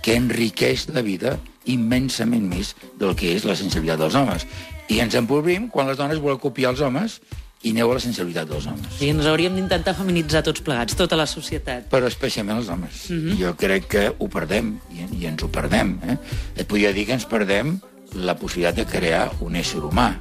que 0.00 0.16
enriqueix 0.16 0.88
la 0.96 1.04
vida 1.04 1.36
immensament 1.68 2.48
més 2.48 2.72
del 2.96 3.12
que 3.18 3.34
és 3.36 3.44
la 3.44 3.58
sensibilitat 3.58 4.00
dels 4.00 4.16
homes. 4.16 4.48
I 4.88 5.04
ens 5.04 5.18
empobrim 5.20 5.68
quan 5.68 5.92
les 5.92 6.00
dones 6.00 6.24
volen 6.24 6.40
copiar 6.40 6.72
els 6.72 6.80
homes 6.80 7.20
i 7.62 7.70
aneu 7.70 7.92
a 7.92 7.94
la 7.94 8.02
sensibilitat 8.02 8.48
dels 8.50 8.66
homes. 8.66 8.88
Sigui, 8.98 9.12
ens 9.14 9.26
hauríem 9.30 9.54
d'intentar 9.58 9.94
feminitzar 9.94 10.42
tots 10.46 10.62
plegats, 10.66 10.96
tota 10.98 11.16
la 11.18 11.26
societat. 11.30 11.88
però 11.90 12.06
especialment 12.10 12.58
els 12.58 12.68
homes. 12.68 13.08
Mm 13.10 13.18
-hmm. 13.18 13.38
Jo 13.38 13.54
crec 13.56 13.86
que 13.86 14.12
ho 14.18 14.28
perdem, 14.28 14.78
i, 14.90 15.06
i 15.22 15.26
ens 15.26 15.42
ho 15.42 15.48
perdem. 15.48 15.98
Eh? 16.08 16.16
Et 16.56 16.66
podria 16.66 16.92
dir 16.92 17.06
que 17.06 17.12
ens 17.12 17.24
perdem 17.24 17.80
la 18.14 18.34
possibilitat 18.34 18.76
de 18.76 18.86
crear 18.86 19.32
un 19.40 19.56
ésser 19.56 19.80
humà. 19.80 20.18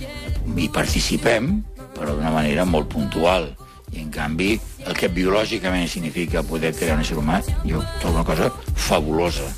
Eh? 0.00 0.62
Hi 0.62 0.68
participem, 0.68 1.64
però 1.94 2.14
d'una 2.14 2.30
manera 2.30 2.64
molt 2.64 2.88
puntual. 2.88 3.56
I, 3.92 4.02
en 4.02 4.10
canvi, 4.12 4.52
el 4.84 4.96
que 4.96 5.10
biològicament 5.12 5.88
significa 5.88 6.42
poder 6.46 6.74
crear 6.76 6.98
un 6.98 7.04
ésser 7.04 7.18
humà, 7.18 7.40
jo 7.64 7.82
trobo 8.02 8.18
una 8.18 8.26
cosa 8.28 8.50
fabulosa. 8.76 9.48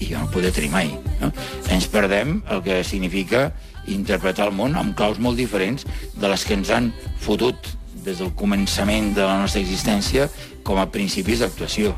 I 0.00 0.10
jo 0.10 0.20
no 0.20 0.30
podré 0.32 0.50
tenir 0.54 0.72
mai. 0.72 0.92
No? 1.20 1.30
Ens 1.72 1.88
perdem 1.90 2.40
el 2.50 2.62
que 2.66 2.82
significa 2.84 3.50
interpretar 3.86 4.48
el 4.48 4.56
món 4.56 4.74
amb 4.76 4.96
claus 4.98 5.20
molt 5.22 5.38
diferents 5.38 5.86
de 6.14 6.30
les 6.30 6.44
que 6.44 6.56
ens 6.58 6.72
han 6.74 6.90
fotut 7.22 7.70
des 8.06 8.18
del 8.22 8.32
començament 8.38 9.12
de 9.14 9.24
la 9.26 9.38
nostra 9.40 9.62
existència 9.62 10.28
com 10.66 10.78
a 10.82 10.88
principis 10.90 11.42
d'actuació. 11.42 11.94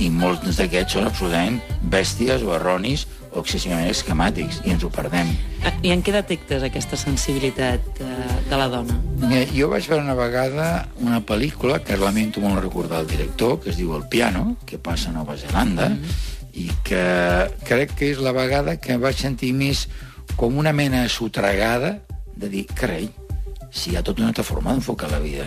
I 0.00 0.10
molts 0.10 0.58
d'aquests 0.58 0.96
són 0.96 1.06
absolutament 1.06 1.60
bèsties 1.92 2.42
o 2.46 2.54
erronis 2.56 3.06
excessivament 3.36 3.90
esquemàtics, 3.92 4.60
i 4.66 4.74
ens 4.74 4.84
ho 4.84 4.90
perdem. 4.90 5.30
Ah, 5.62 5.72
I 5.86 5.92
en 5.94 6.02
què 6.02 6.14
detectes 6.14 6.64
aquesta 6.66 6.98
sensibilitat 6.98 7.84
de, 8.00 8.10
de 8.48 8.58
la 8.58 8.68
dona? 8.72 8.96
Eh, 9.30 9.46
Jo 9.54 9.70
vaig 9.70 9.86
veure 9.90 10.02
una 10.02 10.16
vegada 10.18 10.88
una 11.00 11.20
pel·lícula 11.26 11.80
que 11.84 11.98
lamento 12.00 12.42
molt 12.42 12.60
recordar 12.62 13.04
el 13.04 13.10
director, 13.10 13.58
que 13.62 13.70
es 13.70 13.78
diu 13.78 13.94
El 13.96 14.08
piano, 14.10 14.56
que 14.66 14.78
passa 14.78 15.10
a 15.10 15.16
Nova 15.16 15.36
Zelanda, 15.38 15.92
i 16.52 16.66
que 16.84 17.04
crec 17.68 17.94
que 17.96 18.10
és 18.10 18.18
la 18.18 18.34
vegada 18.34 18.76
que 18.82 18.98
vaig 18.98 19.20
sentir 19.20 19.52
més 19.54 19.86
com 20.36 20.58
una 20.58 20.72
mena 20.72 21.06
sotregada 21.08 22.00
de 22.40 22.48
dir, 22.48 22.66
carai, 22.74 23.10
si 23.70 23.92
hi 23.92 23.96
ha 23.96 24.02
tota 24.02 24.22
una 24.22 24.32
altra 24.32 24.44
forma 24.44 24.72
d'enfocar 24.72 25.10
la 25.12 25.20
vida. 25.22 25.46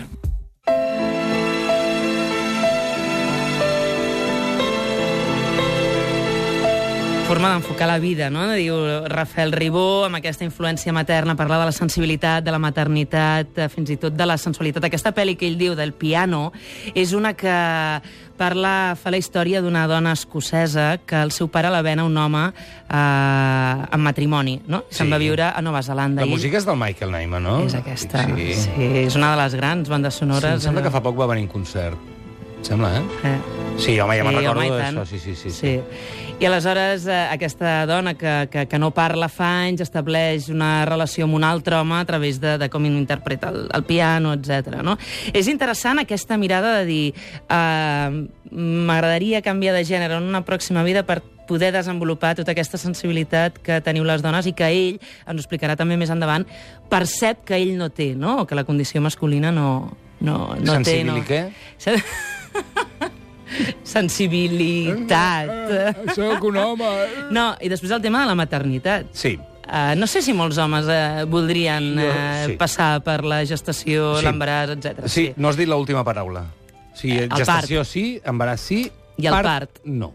Forma 7.34 7.50
d'enfocar 7.50 7.88
la 7.88 7.98
vida, 7.98 8.28
no? 8.30 8.44
Diu 8.54 8.76
Rafael 9.10 9.50
Ribó, 9.50 10.04
amb 10.06 10.14
aquesta 10.20 10.44
influència 10.46 10.92
materna, 10.94 11.34
parlar 11.34 11.56
de 11.58 11.64
la 11.66 11.72
sensibilitat, 11.74 12.44
de 12.46 12.52
la 12.54 12.60
maternitat, 12.62 13.58
eh, 13.58 13.66
fins 13.72 13.90
i 13.90 13.96
tot 13.98 14.14
de 14.14 14.26
la 14.28 14.36
sensualitat. 14.38 14.84
Aquesta 14.86 15.10
pel·li 15.16 15.34
que 15.36 15.48
ell 15.50 15.56
diu 15.58 15.74
del 15.74 15.90
piano 15.98 16.52
és 16.94 17.10
una 17.12 17.32
que 17.34 17.50
parla, 18.38 18.94
fa 18.94 19.10
la 19.10 19.18
història 19.18 19.60
d'una 19.66 19.82
dona 19.90 20.12
escocesa 20.14 21.00
que 21.04 21.18
el 21.26 21.32
seu 21.34 21.48
pare 21.50 21.70
la 21.74 21.82
ven 21.82 21.98
a 21.98 22.06
un 22.06 22.16
home 22.16 22.44
eh, 22.54 23.84
en 23.90 24.00
matrimoni, 24.00 24.60
no? 24.68 24.84
Se'n 24.88 25.06
Sí. 25.08 25.12
va 25.12 25.18
viure 25.18 25.42
a 25.50 25.60
Nova 25.60 25.82
Zelanda. 25.82 26.22
La 26.22 26.28
ell- 26.28 26.36
música 26.38 26.56
és 26.58 26.64
del 26.66 26.76
Michael 26.78 27.10
Nyman, 27.10 27.42
no? 27.42 27.58
És 27.66 27.74
aquesta. 27.74 28.26
Sí. 28.26 28.52
Sí. 28.54 28.60
sí, 28.62 28.82
és 29.08 29.16
una 29.16 29.34
de 29.34 29.42
les 29.42 29.54
grans 29.56 29.88
bandes 29.88 30.14
Sí, 30.14 30.20
sonores. 30.20 30.52
em 30.52 30.60
sembla 30.60 30.82
allò. 30.82 30.84
que 30.86 30.90
fa 30.92 31.02
poc 31.02 31.18
va 31.18 31.26
venir 31.26 31.42
un 31.48 31.48
concert. 31.50 31.98
Em 32.64 32.68
sembla, 32.70 32.96
eh? 32.96 33.02
Eh. 33.28 33.40
Sí, 33.76 34.00
home, 34.00 34.14
ja 34.16 34.24
me'n 34.24 34.32
Sí, 34.32 34.40
recordo 34.40 34.62
home, 34.62 34.76
d'això. 34.78 35.02
Sí, 35.04 35.18
sí, 35.18 35.34
sí. 35.36 35.50
sí. 35.50 35.74
sí. 35.76 36.34
I 36.40 36.46
aleshores 36.48 37.04
eh, 37.06 37.16
aquesta 37.28 37.84
dona 37.84 38.14
que, 38.16 38.48
que, 38.50 38.62
que 38.70 38.78
no 38.80 38.88
parla 38.96 39.28
fa 39.28 39.50
anys 39.66 39.82
estableix 39.84 40.46
una 40.48 40.86
relació 40.88 41.26
amb 41.28 41.36
un 41.36 41.44
altre 41.44 41.76
home 41.76 41.98
a 41.98 42.06
través 42.08 42.38
de, 42.40 42.54
de 42.56 42.68
com 42.72 42.86
interpreta 42.88 43.50
el, 43.52 43.66
el 43.68 43.84
piano, 43.84 44.32
etc. 44.32 44.80
No? 44.80 44.96
És 45.36 45.50
interessant 45.52 46.00
aquesta 46.00 46.38
mirada 46.40 46.78
de 46.78 46.86
dir 46.88 47.04
eh, 47.12 48.24
m'agradaria 48.48 49.42
canviar 49.44 49.74
de 49.76 49.84
gènere 49.84 50.16
en 50.16 50.30
una 50.32 50.40
pròxima 50.48 50.86
vida 50.88 51.04
per 51.04 51.20
poder 51.44 51.74
desenvolupar 51.76 52.32
tota 52.38 52.54
aquesta 52.56 52.80
sensibilitat 52.80 53.60
que 53.60 53.82
teniu 53.84 54.08
les 54.08 54.24
dones 54.24 54.48
i 54.48 54.54
que 54.56 54.70
ell, 54.72 54.96
ens 55.26 55.36
ho 55.36 55.44
explicarà 55.44 55.76
també 55.76 56.00
més 56.00 56.08
endavant, 56.08 56.48
percep 56.88 57.44
que 57.44 57.60
ell 57.60 57.76
no 57.76 57.90
té, 57.92 58.14
no? 58.16 58.40
o 58.40 58.48
que 58.48 58.56
la 58.56 58.64
condició 58.64 59.04
masculina 59.04 59.52
no, 59.52 59.92
no, 60.24 60.56
no 60.56 60.80
té. 60.80 61.02
No. 61.04 61.20
Què? 62.54 62.62
Sen- 63.84 64.08
Sensibilitat. 64.08 65.50
Soc 66.16 66.42
un 66.48 66.56
home. 66.58 66.88
No, 67.34 67.52
i 67.62 67.68
després 67.70 67.92
el 67.94 68.02
tema 68.02 68.22
de 68.24 68.30
la 68.32 68.34
maternitat. 68.38 69.10
Sí. 69.14 69.36
Uh, 69.64 69.94
no 69.96 70.06
sé 70.10 70.20
si 70.22 70.34
molts 70.36 70.58
homes 70.60 70.84
uh, 70.92 71.22
voldrien 71.30 71.86
uh, 71.96 72.08
sí. 72.50 72.56
passar 72.60 72.98
per 73.04 73.22
la 73.24 73.38
gestació, 73.48 74.18
Sí. 74.20 74.26
l'embaràs, 74.26 74.74
etc. 74.74 75.06
Sí, 75.08 75.30
no 75.40 75.48
has 75.48 75.56
dit 75.56 75.68
l'última 75.70 76.02
paraula. 76.04 76.42
O 76.92 76.96
sigui, 76.98 77.16
Eh, 77.22 77.28
el 77.30 77.32
gestació 77.40 77.84
sí, 77.88 78.20
embaràs 78.24 78.60
sí, 78.60 78.82
I 79.16 79.26
el 79.30 79.32
part. 79.42 79.80
no. 79.84 80.12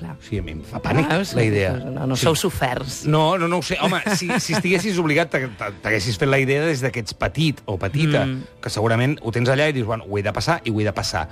Clar. 0.00 0.16
Sigui, 0.24 0.38
a 0.40 0.42
mi 0.46 0.52
em 0.56 0.62
fa 0.64 0.80
pànic 0.80 1.06
Veus? 1.12 1.34
la 1.36 1.44
idea. 1.44 1.74
No, 1.76 2.06
no 2.08 2.16
Sí. 2.16 2.24
sou 2.24 2.34
soferts. 2.34 3.04
No, 3.06 3.36
no, 3.38 3.46
no 3.48 3.58
ho 3.58 3.62
sé. 3.62 3.76
Home, 3.84 4.00
si, 4.16 4.28
si 4.40 4.54
estiguessis 4.56 4.96
obligat, 4.98 5.28
t'ha- 5.30 5.50
t'ha- 5.58 5.72
t'haguessis 5.82 6.16
fet 6.16 6.28
la 6.28 6.38
idea 6.40 6.64
des 6.64 6.80
de 6.80 6.90
que 6.90 7.00
ets 7.04 7.12
petit 7.14 7.60
o 7.66 7.76
petita, 7.78 8.24
Mm. 8.26 8.42
que 8.62 8.70
segurament 8.70 9.18
ho 9.22 9.30
tens 9.30 9.48
allà 9.52 9.68
i 9.68 9.72
dius, 9.76 9.86
bueno, 9.86 10.04
ho 10.08 10.16
he 10.18 10.22
de 10.22 10.32
passar 10.32 10.60
i 10.64 10.70
ho 10.70 10.80
he 10.80 10.84
de 10.84 10.92
passar. 10.92 11.28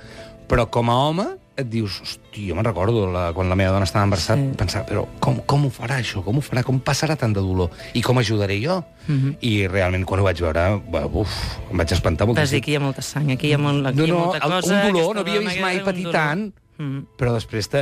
Però 0.47 0.69
com 0.69 0.89
a 0.89 0.95
home, 0.95 1.25
et 1.57 1.67
dius, 1.69 1.99
hosti, 2.01 2.47
jo 2.47 2.55
me'n 2.55 2.63
recordo 2.65 3.11
la, 3.11 3.33
quan 3.33 3.49
la 3.49 3.55
meva 3.55 3.71
dona 3.71 3.83
estava 3.85 4.03
embarassada, 4.05 4.39
Sí. 4.41 4.49
sí. 4.49 4.55
pensar, 4.57 4.85
però 4.85 5.05
com, 5.19 5.41
com 5.45 5.65
ho 5.65 5.69
farà 5.69 5.97
això? 5.99 6.23
Com 6.23 6.37
ho 6.37 6.41
farà? 6.41 6.63
Com 6.63 6.79
passarà 6.81 7.15
tant 7.17 7.33
de 7.33 7.39
dolor? 7.41 7.69
I 7.93 8.01
com 8.01 8.17
ajudaré 8.17 8.59
jo? 8.63 8.83
Mm. 9.07 9.13
-hmm. 9.17 9.37
I 9.41 9.67
realment, 9.67 10.05
quan 10.05 10.19
ho 10.21 10.23
vaig 10.23 10.39
veure, 10.39 10.81
va, 10.93 11.05
uf, 11.05 11.29
em 11.71 11.77
vaig 11.77 11.91
espantar 11.91 12.25
Vas 12.27 12.35
dir 12.35 12.41
moltíssim. 12.41 12.61
que 12.61 12.71
hi 12.71 12.75
ha 12.75 12.79
molta 12.79 13.01
sang, 13.01 13.29
aquí 13.31 13.47
hi 13.47 13.53
ha, 13.53 13.57
molt, 13.57 13.85
aquí 13.87 13.97
No, 13.97 14.05
hi 14.05 14.09
ha 14.09 14.13
no, 14.13 14.19
molta 14.19 14.39
cosa. 14.39 14.73
un 14.87 14.93
dolor, 14.93 15.15
no 15.15 15.21
havia 15.21 15.39
vist 15.39 15.59
mai 15.61 15.79
patir 15.83 16.03
dolor. 16.03 16.51
Mm. 16.79 17.01
però 17.19 17.33
després, 17.35 17.67
te, 17.67 17.79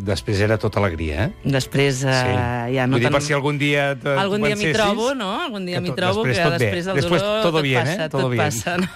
després 0.00 0.38
era 0.40 0.56
tota 0.56 0.80
alegria, 0.80 1.26
eh? 1.26 1.32
Després 1.44 1.98
uh, 2.08 2.64
ja 2.72 2.86
no 2.88 2.96
Vull 2.96 3.02
dir, 3.02 3.10
tan... 3.10 3.16
per 3.18 3.20
si 3.26 3.34
algun 3.36 3.58
dia... 3.60 3.90
Algun 4.16 4.46
dia 4.46 4.56
m'hi 4.56 4.70
trobo, 4.72 5.10
no? 5.12 5.28
Algun 5.44 5.66
dia 5.68 5.82
m'hi 5.84 5.92
tot- 5.92 5.98
trobo, 6.00 6.24
després 6.24 6.38
que 6.38 6.46
tot 6.48 6.54
bé. 6.56 6.58
després 6.64 6.86
el 6.88 6.96
Després 7.02 7.20
dolor 7.26 7.42
todo 7.44 7.58
tot 7.58 7.66
bien, 7.66 7.84
passa, 7.84 8.06
eh? 8.06 8.08
Todo 8.08 8.22
tot 8.22 8.32
bien. 8.32 8.40
passa. 8.48 8.76
No? 8.80 8.88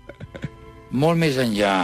molt 1.04 1.20
més 1.20 1.36
enllà 1.42 1.74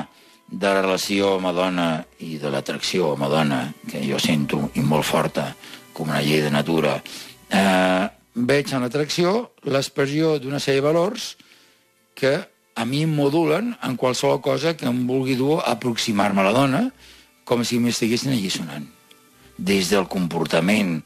de 0.53 0.69
la 0.73 0.81
relació 0.81 1.35
home-dona 1.37 1.89
i 2.25 2.39
de 2.41 2.51
l'atracció 2.53 3.13
home-dona, 3.15 3.61
que 3.89 4.01
jo 4.05 4.19
sento 4.21 4.63
i 4.77 4.85
molt 4.85 5.05
forta, 5.09 5.51
com 5.93 6.09
una 6.09 6.23
llei 6.25 6.41
de 6.45 6.51
natura, 6.53 6.99
eh, 7.53 8.05
veig 8.49 8.73
en 8.73 8.85
l'atracció 8.85 9.53
l'expressió 9.69 10.39
d'una 10.41 10.61
sèrie 10.61 10.81
de 10.81 10.87
valors 10.89 11.35
que 12.17 12.35
a 12.75 12.85
mi 12.85 13.03
em 13.05 13.13
modulen 13.15 13.75
en 13.85 13.97
qualsevol 14.01 14.41
cosa 14.41 14.77
que 14.77 14.89
em 14.89 15.05
vulgui 15.07 15.37
dur 15.37 15.61
a 15.61 15.75
aproximar-me 15.77 16.41
a 16.41 16.47
la 16.49 16.55
dona 16.57 16.83
com 17.45 17.65
si 17.65 17.79
m'estiguessin 17.83 18.33
allisonant. 18.33 18.87
Des 19.59 19.91
del 19.93 20.09
comportament, 20.09 21.01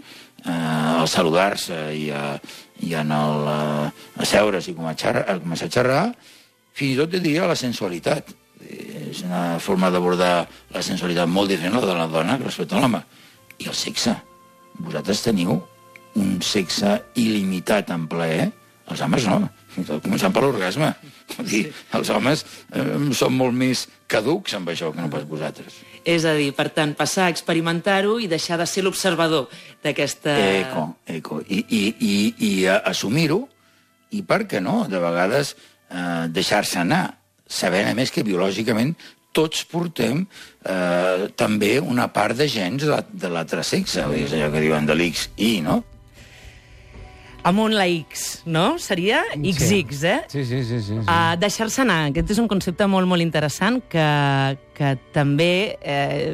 eh, 0.45 0.51
al 0.51 1.09
saludar-se 1.09 1.79
i, 1.97 2.11
a, 2.11 2.39
i 2.87 2.95
en 2.95 3.13
el 3.13 3.49
eh, 3.51 3.91
asseure's 4.23 4.69
i 4.71 4.77
començar, 4.77 5.17
a 5.25 5.39
començar 5.43 5.71
a 5.71 5.75
xerrar, 5.79 6.03
fins 6.77 6.95
i 6.95 6.99
tot 7.01 7.11
te 7.11 7.23
diria 7.25 7.49
la 7.49 7.59
sensualitat. 7.59 8.35
Eh, 8.63 8.93
És 9.07 9.23
una 9.25 9.59
forma 9.63 9.89
d'abordar 9.89 10.47
la 10.75 10.83
sensualitat 10.83 11.31
molt 11.31 11.49
diferent 11.49 11.77
a 11.77 11.81
la 11.81 11.87
de 11.89 11.95
la 11.97 12.09
dona 12.11 12.37
respecte 12.43 12.77
a 12.77 12.83
l'home. 12.83 13.01
I 13.63 13.71
el 13.71 13.75
sexe. 13.75 14.13
Vosaltres 14.77 15.23
teniu 15.25 15.55
un 16.21 16.41
sexe 16.45 16.99
il·limitat 17.17 17.93
en 17.95 18.07
plaer, 18.11 18.51
els 18.91 19.01
homes 19.03 19.25
no, 19.27 19.41
començant 20.05 20.33
per 20.35 20.43
l'orgasme. 20.45 20.93
Dir, 21.43 21.65
els 21.99 22.11
homes 22.15 22.45
eh, 22.71 22.85
són 23.19 23.35
molt 23.35 23.55
més 23.59 23.87
caducs 24.07 24.55
amb 24.55 24.71
això 24.71 24.93
que 24.95 25.01
no 25.03 25.11
pas 25.11 25.25
vosaltres. 25.27 25.81
És 26.07 26.25
a 26.25 26.37
dir, 26.39 26.53
per 26.55 26.69
tant, 26.71 26.93
passar 26.95 27.25
a 27.27 27.33
experimentar-ho 27.35 28.21
i 28.23 28.29
deixar 28.31 28.61
de 28.61 28.67
ser 28.71 28.85
l'observador 28.87 29.49
d'aquesta... 29.83 30.37
Eco, 30.61 30.85
eco. 31.11 31.41
I, 31.49 31.65
i, 31.67 31.83
i, 31.99 32.17
i 32.47 32.53
assumir-ho, 32.71 33.41
i 34.15 34.23
per 34.23 34.45
què 34.47 34.63
no, 34.63 34.85
de 34.87 35.01
vegades 35.03 35.57
eh, 35.91 36.29
deixar-se 36.31 36.79
anar, 36.85 37.03
sabent, 37.47 37.91
a 37.91 37.95
més, 37.99 38.15
que 38.15 38.23
biològicament 38.27 38.95
tots 39.37 39.67
portem 39.69 40.23
eh, 40.65 41.27
també 41.37 41.75
una 41.83 42.07
part 42.15 42.39
de 42.39 42.47
gens 42.49 42.87
de 42.87 42.89
la- 42.95 43.03
de 43.11 43.29
l'altre 43.29 43.67
sexe, 43.67 44.07
és 44.17 44.33
allò 44.33 44.49
que 44.55 44.63
diuen 44.63 44.87
de 44.89 44.95
l'X-I, 44.97 45.51
no? 45.67 45.83
Amunt 47.47 47.75
la 47.77 47.85
X, 47.87 48.36
no? 48.47 48.79
Seria 48.79 49.23
XX, 49.35 50.03
eh? 50.05 50.21
Sí, 50.29 50.45
sí, 50.45 50.63
sí. 50.65 50.81
sí, 50.81 50.81
sí. 50.89 50.99
Uh, 51.03 51.35
Deixar-se 51.43 51.83
anar, 51.83 52.07
aquest 52.13 52.33
és 52.37 52.41
un 52.43 52.49
concepte 52.49 52.87
molt, 52.89 53.09
molt 53.11 53.25
interessant 53.25 53.83
que, 53.91 54.07
que 54.77 54.95
també 55.13 55.77
eh, 55.83 56.33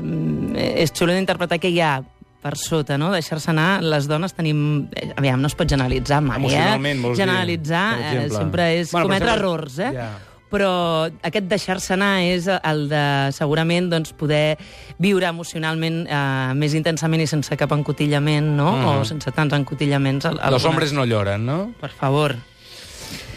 és 0.84 0.92
xulo 0.94 1.16
d'interpretar 1.16 1.58
que 1.62 1.72
hi 1.72 1.80
ha 1.82 1.96
per 2.42 2.56
sota, 2.58 2.96
no? 2.98 3.12
Deixar-se 3.14 3.52
anar, 3.52 3.82
les 3.86 4.08
dones 4.10 4.34
tenim... 4.34 4.88
eh, 4.98 5.12
Aviam, 5.16 5.40
no 5.40 5.50
es 5.50 5.54
pot 5.58 5.70
generalitzar 5.70 6.20
mai, 6.26 6.42
eh? 6.50 6.66
dir, 6.82 7.14
Generalitzar 7.16 7.86
per 8.02 8.20
eh, 8.24 8.28
sempre 8.34 8.68
és 8.80 8.90
Bueno, 8.90 9.06
cometre 9.06 9.30
exemple, 9.30 9.52
errors, 9.52 9.78
eh? 9.78 9.92
ja. 9.94 10.10
Però 10.52 11.08
aquest 11.24 11.48
deixar-se 11.48 11.94
anar 11.96 12.20
és 12.28 12.46
el 12.52 12.84
de, 12.92 13.02
segurament, 13.32 13.88
doncs, 13.90 14.12
poder 14.12 14.58
viure 15.00 15.26
emocionalment 15.32 16.02
eh, 16.04 16.52
més 16.54 16.76
intensament 16.76 17.24
i 17.24 17.26
sense 17.30 17.56
cap 17.56 17.72
encotillament, 17.72 18.52
no? 18.58 18.70
Mhm. 18.76 18.88
O 19.00 19.04
sense 19.08 19.32
tants 19.32 19.56
encotillaments. 19.56 20.26
Los 20.28 20.38
algunes- 20.38 20.64
hombres 20.68 20.92
no 20.92 21.06
lloren, 21.08 21.46
no? 21.46 21.72
Per 21.80 21.90
favor. 21.90 22.36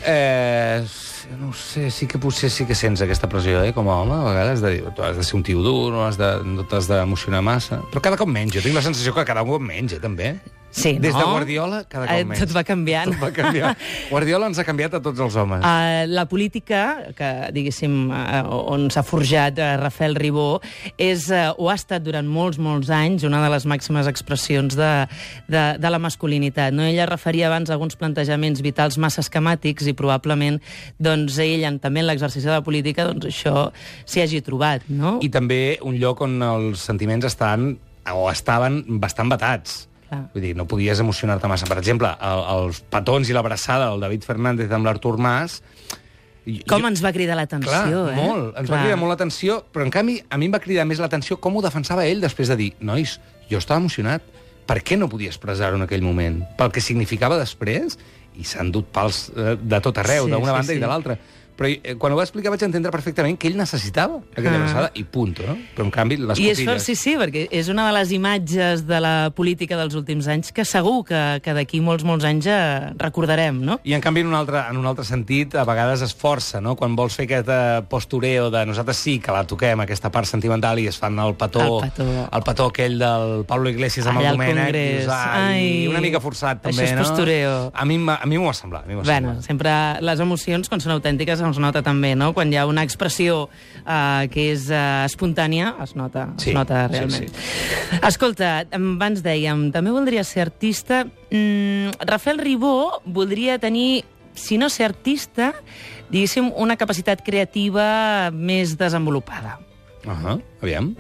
Eh, 0.06 0.84
no 1.40 1.54
sé, 1.54 1.90
sí 1.90 2.06
que 2.06 2.20
potser 2.22 2.52
sí 2.52 2.66
que 2.68 2.76
sents 2.76 3.02
aquesta 3.02 3.28
pressió, 3.28 3.64
eh, 3.64 3.74
com 3.74 3.88
a 3.90 3.96
home, 4.02 4.14
a 4.14 4.24
vegades, 4.30 4.62
de 4.62 4.70
dir, 4.76 4.84
tu 4.94 5.02
has 5.02 5.18
de 5.18 5.24
ser 5.24 5.36
un 5.36 5.44
tio 5.44 5.64
dur, 5.64 5.92
no 5.92 6.06
has 6.06 6.18
de- 6.20 6.44
no 6.44 6.66
t'has 6.66 6.88
d'emocionar 6.88 7.42
massa. 7.42 7.80
Però 7.92 8.02
cada 8.02 8.18
cop 8.18 8.28
menys, 8.30 8.54
jo 8.54 8.62
tinc 8.62 8.76
la 8.76 8.82
sensació 8.84 9.14
que 9.16 9.26
cada 9.26 9.44
cop 9.44 9.62
menys, 9.62 9.94
eh, 9.94 10.00
també. 10.00 10.36
Sí, 10.76 10.98
Des 11.00 11.14
de? 11.16 11.24
Guardiola, 11.24 11.78
cada 11.88 12.04
cop 12.10 12.16
Eh, 12.18 12.26
menys. 12.28 12.42
tot 12.44 12.52
va 12.52 12.64
canviant. 12.68 13.08
Tot 13.14 13.22
va 13.22 13.30
canviar. 13.32 13.70
Guardiola 14.12 14.50
ens 14.52 14.60
ha 14.60 14.66
canviat 14.68 14.98
a 14.98 15.00
tots 15.00 15.22
els 15.24 15.38
homes. 15.40 15.62
Uh, 15.64 16.04
la 16.12 16.26
política, 16.28 16.82
que 17.16 17.30
diguéssim, 17.56 17.94
uh, 18.12 18.42
on 18.76 18.90
s'ha 18.92 19.04
forjat 19.08 19.56
uh, 19.64 19.70
Rafael 19.80 20.18
Ribó, 20.20 20.60
és, 21.00 21.30
uh, 21.32 21.54
o 21.56 21.70
ha 21.72 21.78
estat 21.80 22.04
durant 22.04 22.28
molts, 22.28 22.60
molts 22.60 22.92
anys 22.92 23.24
una 23.24 23.40
de 23.46 23.54
les 23.56 23.64
màximes 23.72 24.10
expressions 24.12 24.76
de, 24.76 24.92
de, 25.48 25.64
de 25.80 25.94
la 25.96 26.02
masculinitat. 26.04 26.76
No? 26.76 26.84
Ella 26.84 27.08
referia 27.08 27.48
abans 27.48 27.72
a 27.72 27.78
alguns 27.80 27.96
plantejaments 27.96 28.60
vitals 28.66 29.00
massa 29.00 29.24
esquemàtics 29.24 29.88
i 29.88 29.96
probablement 29.96 30.60
doncs, 31.00 31.40
ell, 31.40 31.64
en, 31.72 31.80
també 31.80 32.04
en 32.04 32.10
l'exercici 32.12 32.46
de 32.52 32.58
la 32.58 32.64
política, 32.68 33.08
doncs, 33.08 33.32
això 33.32 33.70
s'hi 34.04 34.26
hagi 34.28 34.44
trobat. 34.44 34.84
No? 34.92 35.22
I 35.24 35.32
també 35.32 35.80
un 35.88 35.96
lloc 36.04 36.20
on 36.28 36.36
els 36.44 36.84
sentiments 36.84 37.32
estan 37.32 37.78
o 38.12 38.28
estaven 38.30 38.84
bastant 39.00 39.32
batats. 39.32 39.86
Clar. 40.10 40.22
Vull 40.36 40.44
dir, 40.44 40.54
no 40.56 40.68
podies 40.70 41.00
emocionar-te 41.02 41.48
massa. 41.50 41.66
Per 41.70 41.78
exemple, 41.82 42.12
el, 42.22 42.44
els 42.60 42.82
petons 42.94 43.30
i 43.30 43.34
l'abraçada 43.34 43.88
del 43.90 44.04
David 44.06 44.24
Fernández 44.28 44.72
amb 44.72 44.86
l'Artur 44.86 45.18
Mas... 45.18 45.62
Com 46.70 46.84
jo- 46.84 46.88
ens 46.92 47.02
va 47.02 47.10
cridar 47.10 47.34
l'atenció, 47.40 48.04
eh? 48.12 48.16
molt. 48.20 48.52
Ens 48.60 48.68
Clar. 48.70 48.76
va 48.78 48.82
cridar 48.84 48.98
molt 49.02 49.10
l'atenció, 49.16 49.64
però 49.74 49.82
en 49.88 49.90
canvi 49.90 50.20
a 50.30 50.38
mi 50.38 50.46
em 50.46 50.54
va 50.54 50.60
cridar 50.62 50.86
més 50.86 51.00
l'atenció 51.02 51.40
com 51.42 51.56
ho 51.58 51.64
defensava 51.66 52.04
ell 52.06 52.22
després 52.22 52.52
de 52.54 52.58
dir 52.60 52.68
nois, 52.86 53.16
jo 53.50 53.58
estava 53.58 53.80
emocionat, 53.82 54.22
per 54.70 54.78
què 54.86 54.94
no 54.98 55.10
podia 55.10 55.32
expressar-ho 55.34 55.80
en 55.80 55.88
aquell 55.88 56.06
moment? 56.06 56.44
Pel 56.60 56.70
que 56.76 56.82
significava 56.86 57.40
després, 57.42 57.98
i 58.38 58.46
s'han 58.46 58.70
dut 58.74 58.92
pals 58.94 59.32
eh, 59.34 59.56
de 59.58 59.80
tot 59.82 59.98
arreu, 60.04 60.28
Sí, 60.30 60.36
d'una 60.36 60.46
sí, 60.52 60.56
banda 60.60 60.70
sí. 60.74 60.78
i 60.78 60.84
de 60.86 60.92
l'altra. 60.92 61.18
Però 61.56 61.70
eh, 61.72 61.96
quan 61.96 62.12
ho 62.12 62.18
va 62.20 62.24
explicar 62.24 62.52
vaig 62.52 62.64
entendre 62.68 62.92
perfectament 62.92 63.38
que 63.40 63.48
ell 63.48 63.56
necessitava 63.58 64.18
aquella 64.34 64.52
Ah. 64.56 64.62
abraçada 64.64 64.92
i 64.96 65.04
punt, 65.04 65.40
no? 65.40 65.56
Però 65.76 65.86
en 65.86 65.92
canvi 65.92 66.18
les 66.18 66.40
I 66.40 66.50
és 66.52 66.64
fort, 66.66 66.80
sí, 66.84 66.96
sí, 66.96 67.16
perquè 67.16 67.48
és 67.52 67.70
una 67.72 67.86
de 67.88 67.94
les 67.96 68.12
imatges 68.12 68.86
de 68.88 69.00
la 69.00 69.32
política 69.36 69.78
dels 69.78 69.96
últims 69.96 70.28
anys 70.28 70.52
que 70.52 70.66
segur 70.66 71.06
que, 71.06 71.40
que 71.44 71.54
d'aquí 71.54 71.80
molts, 71.82 72.04
molts 72.04 72.26
anys 72.28 72.46
ja 72.46 72.60
recordarem, 73.00 73.62
no? 73.64 73.80
I 73.84 73.94
en 73.96 74.02
canvi, 74.04 74.22
en 74.22 74.28
un, 74.28 74.36
altre, 74.36 74.62
en 74.70 74.78
un 74.78 74.86
altre 74.86 75.06
sentit, 75.08 75.56
a 75.56 75.64
vegades 75.64 76.02
es 76.06 76.14
força, 76.16 76.60
no? 76.62 76.76
Quan 76.76 76.96
vols 76.96 77.16
fer 77.16 77.26
aquest 77.30 77.50
eh, 77.50 77.82
postureo 77.90 78.50
de 78.52 78.66
nosaltres 78.66 78.98
sí 78.98 79.18
que 79.20 79.32
la 79.32 79.46
toquem, 79.48 79.80
aquesta 79.86 80.12
part 80.12 80.28
sentimental, 80.28 80.80
i 80.80 80.88
es 80.92 80.98
fan 81.00 81.18
el 81.20 81.36
petó, 81.40 81.80
El 81.84 81.90
petó. 81.90 82.08
el 82.32 82.44
petó 82.44 82.66
aquell 82.72 83.00
del 83.00 83.46
Pablo 83.48 83.70
Iglesias 83.70 84.08
amb 84.08 84.20
Allà 84.20 84.32
el 84.34 84.38
Domènec. 84.38 84.66
Congrés. 84.66 85.08
ai, 85.08 85.56
Ai, 85.56 85.88
una 85.88 86.02
mica 86.04 86.20
forçat, 86.20 86.62
també, 86.62 86.84
això 86.84 86.92
és 86.92 86.96
no? 87.00 87.04
postureo. 87.08 87.56
A 87.74 87.86
mi, 87.86 87.96
a 87.96 88.26
mi 88.26 88.38
m'ho 88.38 88.48
va 88.52 88.54
semblar. 88.58 88.84
A 88.84 88.88
mi 88.88 88.96
Bueno, 89.06 89.42
sempre 89.42 89.72
les 90.02 90.20
emocions, 90.20 90.68
quan 90.70 90.82
són 90.82 90.92
autèntiques, 90.96 91.42
es 91.52 91.60
nota 91.62 91.82
també, 91.86 92.14
no? 92.18 92.32
Quan 92.34 92.52
hi 92.54 92.58
ha 92.60 92.66
una 92.70 92.84
expressió 92.86 93.46
uh, 93.46 94.26
que 94.32 94.50
és 94.54 94.68
uh, 94.72 95.06
espontània, 95.06 95.76
es 95.84 95.96
nota, 95.96 96.28
Sí, 96.42 96.52
es 96.52 96.58
nota 96.58 96.86
sí, 96.88 96.98
realment. 96.98 97.40
Escolta, 98.02 98.52
abans 98.76 99.24
dèiem, 99.26 99.70
també 99.76 99.94
voldria 99.96 100.24
ser 100.28 100.46
artista. 100.46 101.06
Mm, 101.32 101.96
Rafael 102.06 102.40
Ribó 102.40 103.02
voldria 103.06 103.60
tenir, 103.60 104.04
si 104.36 104.58
no 104.58 104.70
ser 104.70 104.90
artista, 104.92 105.54
diguéssim, 106.10 106.52
una 106.56 106.78
capacitat 106.78 107.24
creativa 107.26 108.32
més 108.32 108.78
desenvolupada. 108.78 109.60
Uh 110.06 110.14
-huh. 110.14 110.42
Aviam. 110.62 110.96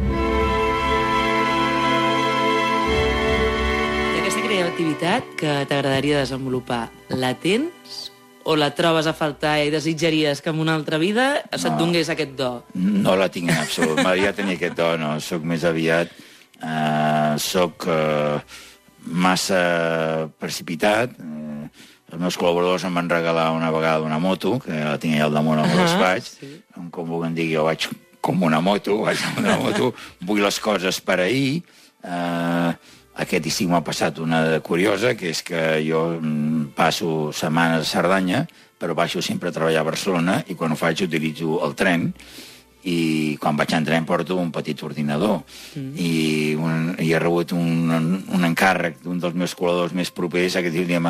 I 4.16 4.20
aquesta 4.20 4.42
creativitat 4.42 5.24
que 5.38 5.66
t'agradaria 5.70 6.20
desenvolupar, 6.20 6.90
la 7.10 7.34
tens 7.36 8.14
o 8.46 8.56
la 8.56 8.70
trobes 8.78 9.08
a 9.10 9.14
faltar 9.18 9.58
i 9.66 9.72
desitjaries 9.74 10.42
que 10.46 10.52
en 10.54 10.60
una 10.62 10.75
altra 10.78 11.00
vida 11.02 11.42
se't 11.58 11.75
donés 11.80 12.10
aquest 12.14 12.36
do? 12.38 12.52
No 12.78 13.16
la 13.18 13.28
tinc 13.34 13.50
en 13.50 13.58
absolut. 13.58 13.98
M'agradaria 13.98 14.34
tenir 14.40 14.58
aquest 14.60 14.78
do, 14.78 14.92
no. 15.02 15.16
Soc 15.20 15.44
més 15.44 15.66
aviat... 15.66 16.14
Eh, 16.56 17.34
soc 17.42 17.84
eh, 17.92 18.38
massa 19.06 20.30
precipitat. 20.40 21.12
Eh, 21.20 21.68
els 22.14 22.22
meus 22.22 22.38
col·laboradors 22.40 22.86
em 22.88 22.96
van 22.96 23.10
regalar 23.12 23.50
una 23.52 23.72
vegada 23.74 24.06
una 24.06 24.20
moto, 24.24 24.56
que 24.64 24.72
la 24.72 24.96
tinc 25.02 25.18
allà 25.18 25.28
al 25.28 25.34
damunt 25.36 25.60
al 25.60 25.68
meu 25.68 25.82
Ah, 25.82 25.84
despatx. 25.84 26.38
sí. 26.40 26.52
Com 26.96 27.10
vulguin 27.10 27.36
dir, 27.36 27.50
jo 27.58 27.66
vaig 27.68 27.90
com 28.22 28.42
una 28.48 28.62
moto, 28.62 29.02
vaig 29.04 29.20
amb 29.28 29.42
una 29.44 29.58
moto, 29.62 29.92
vull 30.25 30.42
les 30.42 30.60
coses 30.64 31.02
per 31.02 31.20
ahir. 31.25 31.62
Eh, 32.04 32.72
aquest 33.15 33.48
estiu 33.48 33.69
m'ha 33.72 33.84
passat 33.86 34.19
una 34.19 34.60
curiosa, 34.65 35.13
que 35.15 35.29
és 35.31 35.41
que 35.45 35.62
jo 35.86 36.07
mm, 36.19 36.74
passo 36.75 37.31
setmanes 37.31 37.86
a 37.86 37.91
Cerdanya, 37.91 38.45
però 38.77 38.95
baixo 38.98 39.24
sempre 39.24 39.50
a 39.50 39.55
treballar 39.55 39.86
a 39.86 39.88
Barcelona 39.88 40.41
i 40.51 40.55
quan 40.60 40.74
ho 40.74 40.79
faig 40.79 41.05
utilitzo 41.05 41.62
el 41.65 41.75
tren 41.79 42.10
i 42.86 43.36
quan 43.42 43.58
vaig 43.58 43.74
entrar 43.74 43.98
em 43.98 44.06
porto 44.06 44.38
un 44.38 44.51
petit 44.54 44.82
ordinador 44.86 45.39
mm. 45.74 45.92
i, 45.98 46.12
un, 46.54 46.92
i 47.01 47.10
he 47.12 47.22
rebut 47.22 47.56
un, 47.58 47.89
un 47.89 48.46
encàrrec 48.46 49.00
d'un 49.01 49.18
dels 49.22 49.38
meus 49.38 49.56
col·laboradors 49.58 49.96
més 49.98 50.12
propers 50.13 50.60
que 50.62 50.72
diu, 50.74 50.86
diem, 50.88 51.10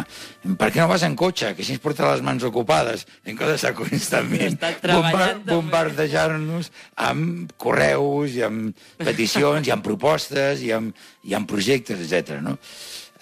per 0.60 0.72
què 0.72 0.80
no 0.80 0.88
vas 0.92 1.04
en 1.08 1.18
cotxe? 1.20 1.52
Que 1.56 1.66
així 1.66 1.76
ens 1.76 1.84
porta 1.84 2.08
les 2.08 2.24
mans 2.26 2.44
ocupades. 2.48 3.06
En 3.26 3.36
comptes 3.36 3.58
d'estar 3.58 3.74
constantment 3.78 4.56
també. 4.62 5.52
bombardejar-nos 5.52 6.72
amb 7.10 7.52
correus 7.62 8.40
i 8.40 8.46
amb 8.48 8.86
peticions 9.02 9.68
i 9.68 9.76
amb 9.76 9.86
propostes 9.86 10.64
i 10.64 10.72
amb, 10.76 10.96
i 11.28 11.36
amb 11.36 11.50
projectes, 11.50 12.02
etc. 12.08 12.40
no? 12.46 12.56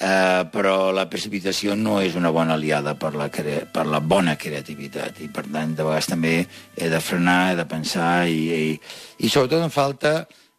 Uh, 0.03 0.43
però 0.51 0.91
la 0.91 1.05
precipitació 1.07 1.77
no 1.79 2.01
és 2.03 2.17
una 2.19 2.33
bona 2.35 2.57
aliada 2.57 2.91
per 2.99 3.13
la, 3.15 3.29
per 3.31 3.85
la 3.87 4.01
bona 4.03 4.33
creativitat 4.35 5.21
i 5.23 5.29
per 5.31 5.45
tant 5.47 5.77
de 5.77 5.85
vegades 5.85 6.09
també 6.11 6.33
he 6.75 6.89
de 6.91 6.99
frenar, 6.99 7.53
he 7.53 7.55
de 7.55 7.63
pensar 7.71 8.25
i, 8.27 8.41
i, 8.51 8.73
i 9.23 9.31
sobretot 9.31 9.63
em 9.63 9.71
falta 9.71 10.11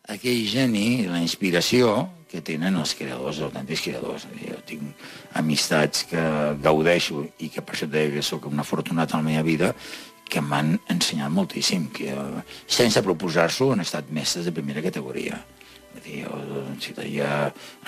aquell 0.08 0.46
geni, 0.48 1.04
la 1.10 1.20
inspiració 1.20 1.92
que 2.30 2.40
tenen 2.42 2.80
els 2.80 2.96
creadors, 2.98 3.36
els 3.36 3.46
autèntics 3.50 3.84
creadors. 3.84 4.24
Jo 4.40 4.56
tinc 4.66 5.04
amistats 5.38 6.08
que 6.10 6.24
gaudeixo 6.64 7.26
i 7.44 7.50
que 7.52 7.62
per 7.62 7.76
això 7.76 7.90
deia 7.90 8.10
que 8.16 8.24
sóc 8.26 8.48
un 8.50 8.64
afortunat 8.64 9.12
a 9.12 9.20
la 9.20 9.28
meva 9.28 9.44
vida 9.46 9.74
que 10.24 10.40
m'han 10.40 10.72
ensenyat 10.90 11.30
moltíssim, 11.30 11.90
que 11.94 12.10
eh, 12.10 12.42
sense 12.66 13.02
proposar-s'ho 13.04 13.70
han 13.74 13.84
estat 13.84 14.08
mestres 14.08 14.48
de 14.48 14.56
primera 14.56 14.82
categoria. 14.82 15.38
Vull 15.94 16.02
dir, 16.02 16.24
jo 16.26 16.64
citaria 16.82 17.28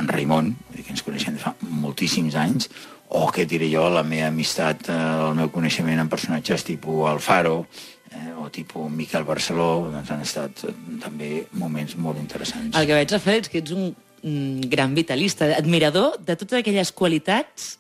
en 0.01 0.09
Raimon, 0.09 0.53
que 0.77 0.93
ens 0.95 1.03
coneixem 1.03 1.35
de 1.35 1.43
fa 1.43 1.55
moltíssims 1.61 2.37
anys, 2.39 2.71
o 3.09 3.27
què 3.35 3.47
diré 3.47 3.69
jo, 3.71 3.85
la 3.91 4.05
meva 4.07 4.31
amistat, 4.31 4.89
eh, 4.91 4.97
el 5.27 5.37
meu 5.39 5.51
coneixement 5.55 6.01
en 6.03 6.11
personatges 6.11 6.65
tipus 6.67 7.07
Alfaro, 7.11 7.67
eh, 8.11 8.33
o 8.39 8.49
tipus 8.51 8.91
Miquel 8.91 9.27
Barceló, 9.27 9.89
doncs 9.93 10.11
han 10.11 10.25
estat 10.25 10.65
eh, 10.67 10.75
també 11.03 11.31
moments 11.53 11.97
molt 11.97 12.19
interessants. 12.23 12.75
El 12.77 12.87
que 12.89 12.99
veig, 12.99 13.15
Rafael, 13.15 13.45
és 13.45 13.53
que 13.53 13.63
ets 13.63 13.75
un 13.75 13.91
mm, 13.91 14.71
gran 14.73 14.95
vitalista, 14.95 15.51
admirador 15.59 16.19
de 16.19 16.39
totes 16.39 16.61
aquelles 16.61 16.93
qualitats 16.93 17.77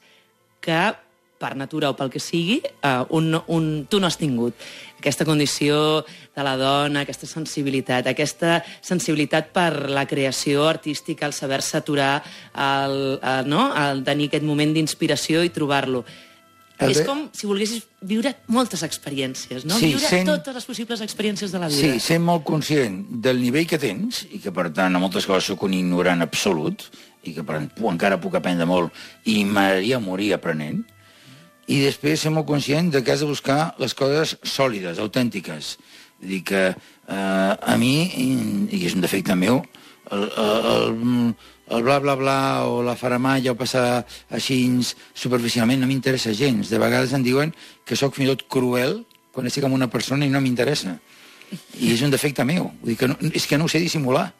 que 0.60 0.78
per 1.38 1.54
natura 1.56 1.90
o 1.92 1.96
pel 1.96 2.08
que 2.10 2.20
sigui, 2.22 2.60
uh, 2.80 3.04
un, 3.16 3.34
un, 3.52 3.86
tu 3.90 4.00
no 4.00 4.08
has 4.08 4.16
tingut. 4.16 4.54
Aquesta 4.98 5.26
condició 5.28 6.02
de 6.34 6.42
la 6.46 6.54
dona, 6.56 7.02
aquesta 7.04 7.26
sensibilitat, 7.28 8.06
aquesta 8.08 8.62
sensibilitat 8.80 9.50
per 9.52 9.88
la 9.92 10.06
creació 10.08 10.64
artística, 10.68 11.26
el 11.28 11.34
saber-se 11.36 11.76
aturar, 11.76 12.22
el, 12.54 13.18
el, 13.20 13.50
no? 13.52 13.68
el 13.76 14.00
tenir 14.06 14.30
aquest 14.30 14.46
moment 14.48 14.72
d'inspiració 14.72 15.44
i 15.44 15.52
trobar-lo. 15.52 16.04
És 16.76 16.98
com 17.08 17.22
si 17.32 17.46
volguessis 17.48 17.86
viure 18.04 18.34
moltes 18.52 18.82
experiències, 18.84 19.64
no? 19.64 19.78
Sí, 19.80 19.94
viure 19.94 20.08
sent- 20.10 20.28
totes 20.28 20.54
les 20.58 20.66
possibles 20.68 21.00
experiències 21.00 21.52
de 21.52 21.60
la 21.62 21.70
vida. 21.72 21.78
Sí, 21.94 22.00
ser 22.04 22.18
molt 22.20 22.44
conscient 22.44 22.98
del 23.24 23.40
nivell 23.40 23.64
que 23.68 23.78
tens 23.80 24.26
i 24.28 24.40
que, 24.44 24.52
per 24.52 24.68
tant, 24.76 24.92
a 24.92 25.00
moltes 25.00 25.24
coses 25.24 25.48
sóc 25.52 25.64
un 25.64 25.72
ignorant 25.72 26.20
absolut 26.24 26.84
i 27.24 27.32
que, 27.32 27.40
per 27.42 27.62
tant, 27.62 27.70
encara 27.92 28.20
puc 28.20 28.36
aprendre 28.36 28.68
molt 28.68 28.92
i 29.24 29.38
m'agradaria 29.48 30.00
morir 30.04 30.34
aprenent. 30.36 30.84
I 31.66 31.80
després 31.82 32.22
ser 32.22 32.30
molt 32.30 32.46
conscient 32.46 32.92
de 32.94 33.02
que 33.02 33.12
has 33.14 33.24
de 33.24 33.28
buscar 33.28 33.74
les 33.82 33.94
coses 33.98 34.36
sòlides, 34.46 35.00
autèntiques. 35.02 35.74
Vull 36.20 36.36
dir 36.36 36.42
que 36.46 36.62
eh, 36.70 37.16
a 37.72 37.74
mi, 37.80 37.96
i, 38.06 38.84
és 38.86 38.94
un 38.94 39.02
defecte 39.02 39.34
meu, 39.34 39.64
el, 40.14 40.22
el, 40.38 41.34
el, 41.74 41.82
bla, 41.82 41.98
bla, 41.98 42.14
bla 42.14 42.38
o 42.70 42.78
la 42.86 42.94
faramalla 42.98 43.52
o 43.52 43.58
passar 43.58 44.04
així 44.30 44.60
superficialment 45.14 45.82
no 45.82 45.90
m'interessa 45.90 46.34
gens. 46.38 46.70
De 46.70 46.78
vegades 46.82 47.14
em 47.16 47.26
diuen 47.26 47.54
que 47.84 47.98
sóc 47.98 48.14
fins 48.14 48.30
i 48.30 48.32
tot 48.34 48.46
cruel 48.52 49.00
quan 49.34 49.50
estic 49.50 49.66
amb 49.66 49.76
una 49.76 49.90
persona 49.90 50.24
i 50.26 50.32
no 50.32 50.40
m'interessa. 50.40 50.96
I 51.82 51.92
és 51.94 52.02
un 52.02 52.14
defecte 52.14 52.46
meu. 52.46 52.70
Vull 52.80 52.94
dir 52.94 53.00
que 53.02 53.10
no, 53.10 53.18
és 53.34 53.46
que 53.46 53.58
no 53.58 53.66
ho 53.66 53.72
sé 53.72 53.82
dissimular. 53.82 54.30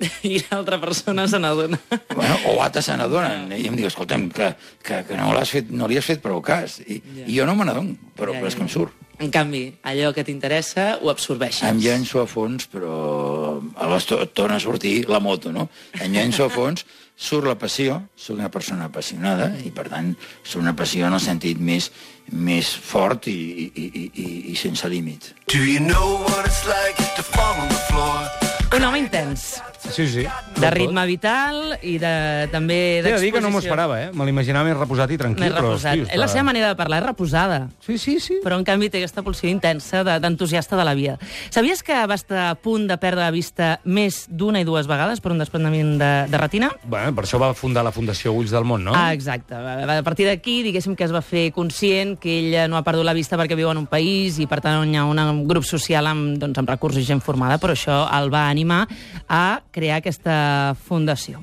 I 0.24 0.38
l'altra 0.50 0.78
persona 0.80 1.26
se 1.28 1.38
n'adona. 1.38 1.78
Bueno, 2.14 2.38
o 2.48 2.62
altres 2.64 2.86
se 2.88 2.96
n'adonen. 2.96 3.50
I 3.52 3.66
em 3.68 3.76
diu, 3.76 3.86
escolta'm, 3.90 4.30
que, 4.32 4.54
que, 4.82 5.02
que 5.08 5.16
no, 5.18 5.32
l'has 5.36 5.50
fet, 5.52 5.68
no 5.70 5.88
li 5.90 5.98
has 6.00 6.06
fet 6.08 6.22
prou 6.24 6.40
cas. 6.42 6.78
I, 6.86 7.02
Ja. 7.20 7.26
i 7.26 7.36
jo 7.36 7.46
no 7.46 7.54
me 7.58 7.66
n'adono, 7.68 7.96
però, 8.16 8.32
Ja, 8.32 8.40
però 8.40 8.48
és 8.48 8.54
ja, 8.56 8.58
que 8.62 8.64
em 8.64 8.72
surt. 8.72 8.96
En 9.20 9.28
canvi, 9.28 9.66
allò 9.84 10.14
que 10.16 10.24
t'interessa 10.24 10.94
ho 11.02 11.10
absorbeixes. 11.12 11.66
Em 11.68 11.76
llenço 11.84 12.22
a 12.22 12.26
fons, 12.26 12.64
però 12.72 13.60
aleshores 13.76 14.06
to- 14.08 14.28
torna 14.32 14.56
a 14.56 14.60
sortir 14.64 15.04
la 15.12 15.20
moto, 15.20 15.52
no? 15.52 15.68
Em 16.00 16.14
llenço 16.16 16.46
a 16.46 16.48
fons, 16.48 16.86
surt 17.20 17.44
la 17.44 17.58
passió, 17.60 17.98
sóc 18.16 18.38
una 18.38 18.48
persona 18.48 18.86
apassionada, 18.88 19.50
i 19.60 19.68
per 19.76 19.90
tant 19.92 20.14
sóc 20.42 20.62
una 20.62 20.72
passió 20.74 21.04
en 21.06 21.12
el 21.12 21.20
sentit 21.20 21.60
més, 21.60 21.90
més 22.32 22.72
fort 22.72 23.28
i, 23.28 23.36
i, 23.68 23.84
i, 23.92 24.10
i, 24.24 24.28
i 24.54 24.56
sense 24.56 24.88
límit. 24.88 25.34
Do 25.52 25.58
you 25.60 25.80
know 25.84 26.16
what 26.24 26.46
it's 26.48 26.64
like 26.64 26.96
to 27.16 27.22
fall 27.22 27.60
on 27.60 27.68
the 27.68 27.82
floor? 27.92 28.39
Un 28.76 28.84
home 28.84 28.98
intens, 29.00 29.60
Sí, 29.90 30.06
sí. 30.06 30.24
de 30.60 30.70
ritme 30.70 31.02
vital 31.08 31.72
i 31.82 31.96
de, 31.98 32.46
també 32.52 32.98
He 33.00 33.02
de 33.02 33.08
d'exposició. 33.08 33.24
dir 33.24 33.32
que 33.32 33.40
no 33.40 33.50
m'ho 33.50 33.58
esperava, 33.58 33.96
eh? 34.04 34.10
Me 34.14 34.26
l'imaginava 34.28 34.68
més 34.68 34.76
reposat 34.78 35.10
i 35.10 35.16
tranquil, 35.18 35.42
Més 35.48 35.54
reposat. 35.56 35.96
però... 35.96 36.02
hosti, 36.04 36.12
És 36.14 36.20
la 36.20 36.28
seva 36.28 36.44
manera 36.46 36.68
de 36.68 36.76
parlar, 36.78 37.00
és 37.00 37.06
reposada. 37.08 37.58
Sí, 37.82 37.96
sí, 37.98 38.20
sí. 38.20 38.36
Però, 38.44 38.58
en 38.60 38.64
canvi, 38.68 38.90
té 38.92 39.00
aquesta 39.00 39.22
pulsió 39.26 39.50
intensa 39.50 40.04
de- 40.04 40.18
d'entusiasta 40.22 40.76
de, 40.76 40.80
de 40.82 40.84
la 40.84 40.94
vida. 40.94 41.16
Sabies 41.50 41.82
que 41.82 41.96
va 42.06 42.14
estar 42.14 42.50
a 42.50 42.54
punt 42.54 42.86
de 42.86 42.98
perdre 43.02 43.24
la 43.24 43.32
vista 43.32 43.80
més 43.84 44.26
d'una 44.30 44.60
i 44.60 44.64
dues 44.68 44.86
vegades 44.86 45.18
per 45.20 45.32
un 45.32 45.38
desprendiment 45.42 45.96
de, 45.98 46.12
de 46.30 46.38
retina? 46.38 46.70
Bueno, 46.84 47.12
per 47.16 47.24
això 47.24 47.40
va 47.42 47.50
fundar 47.54 47.82
la 47.82 47.90
Fundació 47.96 48.32
Ulls 48.36 48.52
del 48.54 48.64
Món, 48.68 48.84
no? 48.84 48.94
Ah, 48.94 49.12
exacte. 49.16 49.56
A 49.56 50.02
partir 50.06 50.28
d'aquí, 50.28 50.60
diguéssim 50.62 50.94
que 50.94 51.08
es 51.08 51.12
va 51.12 51.22
fer 51.24 51.50
conscient 51.56 52.14
que 52.20 52.38
ella 52.38 52.68
no 52.68 52.76
ha 52.78 52.84
perdut 52.86 53.08
la 53.08 53.16
vista 53.16 53.36
perquè 53.40 53.56
viu 53.58 53.72
en 53.72 53.78
un 53.82 53.88
país 53.90 54.38
i, 54.38 54.46
per 54.46 54.60
tant, 54.60 54.86
hi 54.86 54.96
ha 55.00 55.04
un 55.08 55.42
grup 55.48 55.64
social 55.66 56.06
amb, 56.06 56.36
doncs, 56.38 56.60
amb 56.62 56.68
recursos 56.70 57.02
i 57.02 57.08
gent 57.08 57.24
formada, 57.24 57.58
però 57.58 57.74
això 57.74 58.04
el 58.20 58.30
va 58.30 58.46
animar 58.46 58.59
a 58.68 59.62
crear 59.70 60.00
aquesta 60.00 60.74
fundació. 60.74 61.40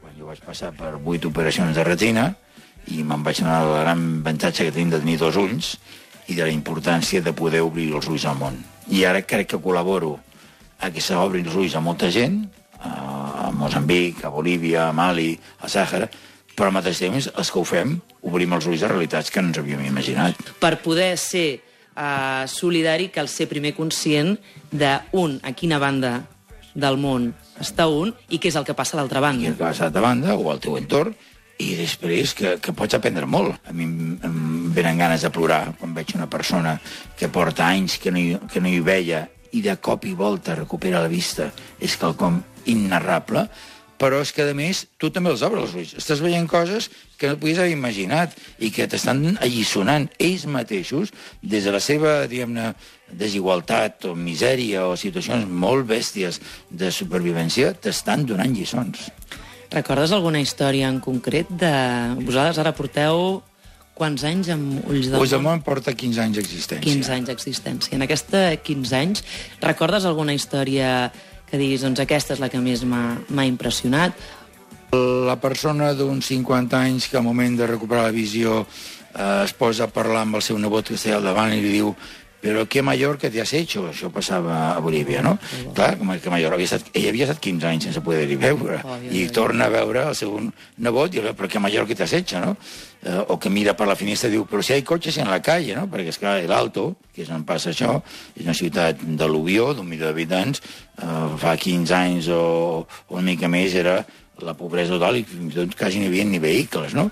Quan 0.00 0.14
jo 0.18 0.26
vaig 0.30 0.40
passar 0.44 0.72
per 0.76 0.96
vuit 1.02 1.24
operacions 1.24 1.76
de 1.76 1.84
retina 1.84 2.32
i 2.90 3.02
me'n 3.02 3.22
vaig 3.22 3.38
donar 3.40 3.60
el 3.62 3.74
gran 3.82 4.06
avantatge 4.22 4.64
que 4.64 4.72
tenim 4.74 4.90
de 4.90 5.00
tenir 5.02 5.18
dos 5.18 5.36
ulls 5.36 5.76
i 6.28 6.34
de 6.34 6.44
la 6.46 6.54
importància 6.54 7.22
de 7.22 7.32
poder 7.32 7.62
obrir 7.62 7.92
els 7.94 8.08
ulls 8.08 8.26
al 8.26 8.38
món. 8.38 8.58
I 8.88 9.04
ara 9.04 9.22
crec 9.22 9.52
que 9.52 9.62
col·laboro 9.62 10.16
a 10.82 10.90
que 10.90 11.00
s'obrin 11.00 11.46
els 11.46 11.54
ulls 11.54 11.76
a 11.78 11.80
molta 11.80 12.10
gent, 12.10 12.42
a 12.82 13.50
Mozambic, 13.54 14.24
a 14.24 14.30
Bolívia, 14.30 14.88
a 14.88 14.92
Mali, 14.92 15.38
a 15.60 15.68
Sàhara, 15.70 16.08
però 16.56 16.68
al 16.68 16.76
mateix 16.76 16.98
temps, 17.00 17.28
els 17.38 17.50
que 17.50 17.60
ho 17.60 17.64
fem, 17.64 17.94
obrim 18.28 18.52
els 18.52 18.66
ulls 18.66 18.82
a 18.82 18.90
realitats 18.90 19.30
que 19.30 19.42
no 19.42 19.52
ens 19.52 19.58
havíem 19.58 19.84
imaginat. 19.86 20.36
per 20.60 20.78
poder 20.82 21.16
ser 21.18 21.60
uh, 21.96 22.44
solidari 22.48 23.10
cal 23.14 23.28
ser 23.28 23.48
primer 23.50 23.74
conscient 23.76 24.36
de, 24.70 24.94
un, 25.12 25.38
a 25.42 25.52
quina 25.56 25.80
banda 25.82 26.20
del 26.74 26.96
món 26.96 27.32
està 27.60 27.86
un 27.90 28.14
i 28.32 28.40
què 28.40 28.48
és 28.48 28.56
el 28.56 28.64
que 28.64 28.76
passa 28.76 28.96
a 28.96 29.02
l'altra 29.02 29.20
banda. 29.20 29.52
que 29.52 29.62
vas 29.62 29.80
a 29.80 29.88
l'altra 29.88 30.04
banda 30.04 30.36
o 30.36 30.50
al 30.50 30.60
teu 30.60 30.78
entorn 30.80 31.14
i 31.62 31.74
després 31.78 32.32
que, 32.34 32.56
que 32.62 32.72
pots 32.74 32.96
aprendre 32.96 33.26
molt. 33.28 33.60
A 33.68 33.74
mi 33.76 33.84
em 33.84 34.38
venen 34.74 34.98
ganes 34.98 35.22
de 35.22 35.30
plorar 35.30 35.74
quan 35.78 35.94
veig 35.94 36.14
una 36.16 36.28
persona 36.30 36.78
que 37.18 37.28
porta 37.28 37.68
anys 37.68 37.98
que 38.02 38.10
no 38.10 38.18
hi, 38.18 38.38
que 38.50 38.62
no 38.62 38.72
hi 38.72 38.80
veia 38.80 39.26
i 39.52 39.60
de 39.62 39.76
cop 39.76 40.06
i 40.08 40.14
volta 40.16 40.56
recupera 40.58 41.02
la 41.04 41.12
vista. 41.12 41.50
És 41.78 41.98
quelcom 42.00 42.40
innarrable, 42.72 43.46
però 44.02 44.18
és 44.24 44.32
que, 44.34 44.48
a 44.50 44.54
més, 44.56 44.82
tu 44.98 45.12
també 45.14 45.30
els 45.30 45.44
obres 45.46 45.68
els 45.68 45.76
ulls. 45.78 45.92
Estàs 46.00 46.22
veient 46.24 46.48
coses 46.50 46.88
que 47.20 47.30
no 47.30 47.38
podies 47.38 47.60
haver 47.62 47.76
imaginat 47.76 48.34
i 48.58 48.72
que 48.74 48.88
t'estan 48.90 49.36
allisonant 49.36 50.08
ells 50.18 50.48
mateixos 50.50 51.12
des 51.38 51.68
de 51.68 51.74
la 51.74 51.78
seva, 51.82 52.16
diguem-ne, 52.26 52.72
desigualtat 53.14 54.08
o 54.10 54.16
misèria 54.18 54.88
o 54.88 54.96
situacions 54.98 55.46
molt 55.46 55.86
bèsties 55.86 56.40
de 56.70 56.90
supervivència, 56.90 57.76
t'estan 57.78 58.26
donant 58.26 58.50
lliçons. 58.56 59.06
Recordes 59.72 60.12
alguna 60.12 60.42
història 60.42 60.90
en 60.90 60.98
concret 61.00 61.48
de... 61.48 61.72
Vosaltres 62.26 62.58
ara 62.60 62.74
porteu 62.76 63.42
quants 63.96 64.24
anys 64.26 64.50
amb 64.52 64.80
Ulls 64.88 65.12
del 65.12 65.20
Ulls 65.20 65.32
del 65.32 65.44
Món? 65.44 65.60
món 65.60 65.66
porta 65.66 65.94
15 65.94 66.24
anys 66.24 66.40
d'existència. 66.40 66.88
15 66.88 67.14
anys 67.14 67.30
d'existència. 67.30 67.94
En 67.96 68.04
aquesta 68.04 68.48
15 68.66 68.98
anys, 68.98 69.22
recordes 69.62 70.08
alguna 70.08 70.34
història 70.34 71.12
que 71.52 71.60
diguis, 71.60 71.82
doncs 71.84 72.00
aquesta 72.00 72.32
és 72.32 72.40
la 72.40 72.48
que 72.48 72.60
més 72.64 72.80
m'ha 72.88 73.44
impressionat? 73.44 74.16
La 75.28 75.36
persona 75.40 75.90
d'uns 75.92 76.30
50 76.32 76.78
anys 76.80 77.10
que 77.12 77.18
al 77.20 77.26
moment 77.26 77.58
de 77.58 77.68
recuperar 77.68 78.06
la 78.06 78.14
visió 78.16 78.62
eh, 78.64 79.44
es 79.44 79.52
posa 79.52 79.84
a 79.84 79.92
parlar 79.92 80.24
amb 80.24 80.40
el 80.40 80.44
seu 80.44 80.56
nebot 80.56 80.88
que 80.88 80.96
està 80.96 81.12
al 81.18 81.28
davant 81.28 81.52
i 81.52 81.60
li 81.60 81.74
diu 81.76 81.92
però 82.42 82.64
què 82.66 82.82
major 82.82 83.18
que 83.22 83.30
te 83.30 83.40
has 83.40 83.52
hecho? 83.54 83.84
Això 83.86 84.10
passava 84.10 84.56
a 84.72 84.80
Bolívia, 84.82 85.22
no? 85.22 85.36
Clar, 85.76 85.92
com 86.00 86.10
que 86.18 86.32
major 86.32 86.56
havia 86.56 86.66
estat, 86.66 86.88
ell 86.90 87.06
havia 87.12 87.28
estat 87.28 87.38
15 87.44 87.68
anys 87.68 87.86
sense 87.86 88.02
poder-hi 88.02 88.38
veure. 88.40 88.80
Oh, 88.82 88.96
I 88.98 89.28
ja. 89.28 89.34
torna 89.36 89.68
a 89.68 89.72
veure 89.72 90.08
el 90.10 90.16
seu 90.18 90.34
nebot 90.82 91.14
i 91.14 91.20
diu, 91.20 91.36
però 91.38 91.50
què 91.50 91.62
major 91.62 91.86
que 91.86 91.94
te 91.94 92.02
has 92.02 92.14
hecho, 92.18 92.40
no? 92.42 92.56
Eh, 93.02 93.20
o 93.30 93.36
que 93.38 93.50
mira 93.50 93.76
per 93.78 93.86
la 93.86 93.94
finestra 93.98 94.30
i 94.30 94.34
diu, 94.34 94.46
però 94.50 94.62
si 94.62 94.74
hi 94.74 94.80
ha 94.80 94.86
cotxes 94.86 95.20
en 95.22 95.30
la 95.30 95.38
calle, 95.42 95.76
no? 95.78 95.86
Perquè, 95.92 96.10
esclar, 96.10 96.40
el 96.42 96.54
Alto, 96.54 96.88
que 97.14 97.22
és 97.22 97.30
on 97.30 97.44
passa 97.46 97.70
això, 97.70 97.94
és 98.34 98.42
una 98.42 98.56
ciutat 98.58 99.02
de 99.02 99.28
l'Ubió, 99.30 99.70
d'un 99.78 99.86
milió 99.86 100.08
d'habitants, 100.08 100.64
eh, 100.98 101.20
fa 101.38 101.54
15 101.54 101.94
anys 102.00 102.32
o, 102.34 102.42
o 102.82 103.20
una 103.20 103.28
mica 103.30 103.50
més 103.50 103.78
era 103.78 104.00
la 104.42 104.56
pobresa 104.58 104.96
total 104.96 105.20
i 105.20 105.24
fins 105.28 105.54
i 105.54 105.60
tot 105.60 105.78
quasi 105.78 106.02
no 106.02 106.08
hi 106.08 106.10
havia 106.10 106.26
ni 106.26 106.42
vehicles, 106.42 106.98
no? 106.98 107.06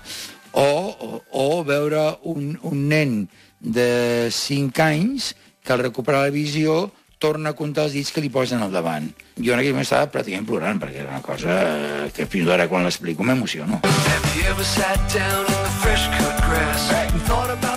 O, 0.51 0.67
o, 0.91 1.21
o 1.39 1.63
veure 1.63 2.17
un, 2.27 2.57
un 2.67 2.83
nen 2.91 3.15
de 3.61 4.29
5 4.33 4.81
anys 4.83 5.35
que 5.63 5.73
al 5.73 5.79
recuperar 5.85 6.25
la 6.25 6.33
visió 6.33 6.91
torna 7.21 7.53
a 7.53 7.57
comptar 7.57 7.85
els 7.85 7.93
dits 7.93 8.09
que 8.11 8.21
li 8.23 8.31
posen 8.33 8.63
al 8.65 8.73
davant. 8.73 9.05
Jo 9.37 9.53
en 9.53 9.61
aquell 9.61 9.75
moment 9.75 9.85
estava 9.85 10.09
pràcticament 10.09 10.47
plorant, 10.49 10.81
perquè 10.81 11.03
era 11.03 11.13
una 11.13 11.21
cosa 11.21 12.09
que 12.15 12.25
fins 12.25 12.49
ara 12.49 12.67
quan 12.67 12.83
l'explico 12.83 13.23
m'emociono. 13.23 13.81
Have 17.41 17.70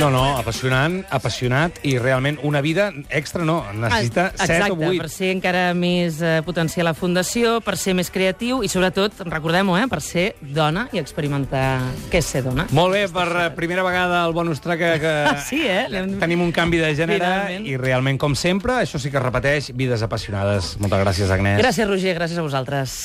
No, 0.00 0.08
no, 0.08 0.22
apassionant, 0.38 1.02
apassionat, 1.12 1.76
i 1.84 1.98
realment 2.00 2.38
una 2.46 2.62
vida 2.64 2.86
extra 3.10 3.44
no, 3.44 3.58
necessita 3.74 4.30
Ah, 4.38 4.46
7 4.46 4.54
Exacte, 4.54 4.72
o 4.72 4.88
8. 4.88 4.98
per 5.02 5.08
ser 5.12 5.28
encara 5.34 5.64
més 5.76 6.22
eh, 6.24 6.38
potenciar 6.46 6.86
la 6.86 6.94
fundació, 6.96 7.58
per 7.60 7.74
ser 7.76 7.92
més 7.98 8.08
creatiu 8.10 8.62
i, 8.64 8.68
sobretot, 8.72 9.18
recordem-ho, 9.28 9.76
eh, 9.76 9.84
per 9.92 10.00
ser 10.00 10.24
dona 10.40 10.86
i 10.96 11.02
experimentar 11.02 11.80
què 12.10 12.22
és 12.22 12.30
ser 12.32 12.42
dona. 12.46 12.64
Molt 12.72 12.96
bé, 12.96 13.02
per 13.12 13.26
eh, 13.28 13.48
primera 13.58 13.84
vegada 13.84 14.22
al 14.24 14.32
bonus 14.36 14.62
track 14.64 14.80
que, 14.80 14.92
que 15.02 15.14
sí, 15.50 15.60
eh? 15.68 15.84
Tenim 16.22 16.40
un 16.46 16.52
canvi 16.56 16.80
de 16.80 16.94
gènere 16.96 17.20
Finalment. 17.20 17.66
i 17.68 17.76
realment, 17.76 18.18
com 18.22 18.34
sempre, 18.38 18.78
això 18.86 18.98
sí 19.02 19.12
que 19.12 19.20
es 19.20 19.26
repeteix, 19.26 19.72
vides 19.76 20.00
apassionades. 20.06 20.78
Moltes 20.80 21.04
gràcies, 21.04 21.34
Agnès. 21.36 21.60
Gràcies, 21.60 21.88
Roger, 21.90 22.16
gràcies 22.16 22.40
a 22.40 22.46
vosaltres. 22.46 22.96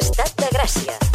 Estat 0.00 0.34
de 0.42 0.50
Gràcia. 0.56 1.09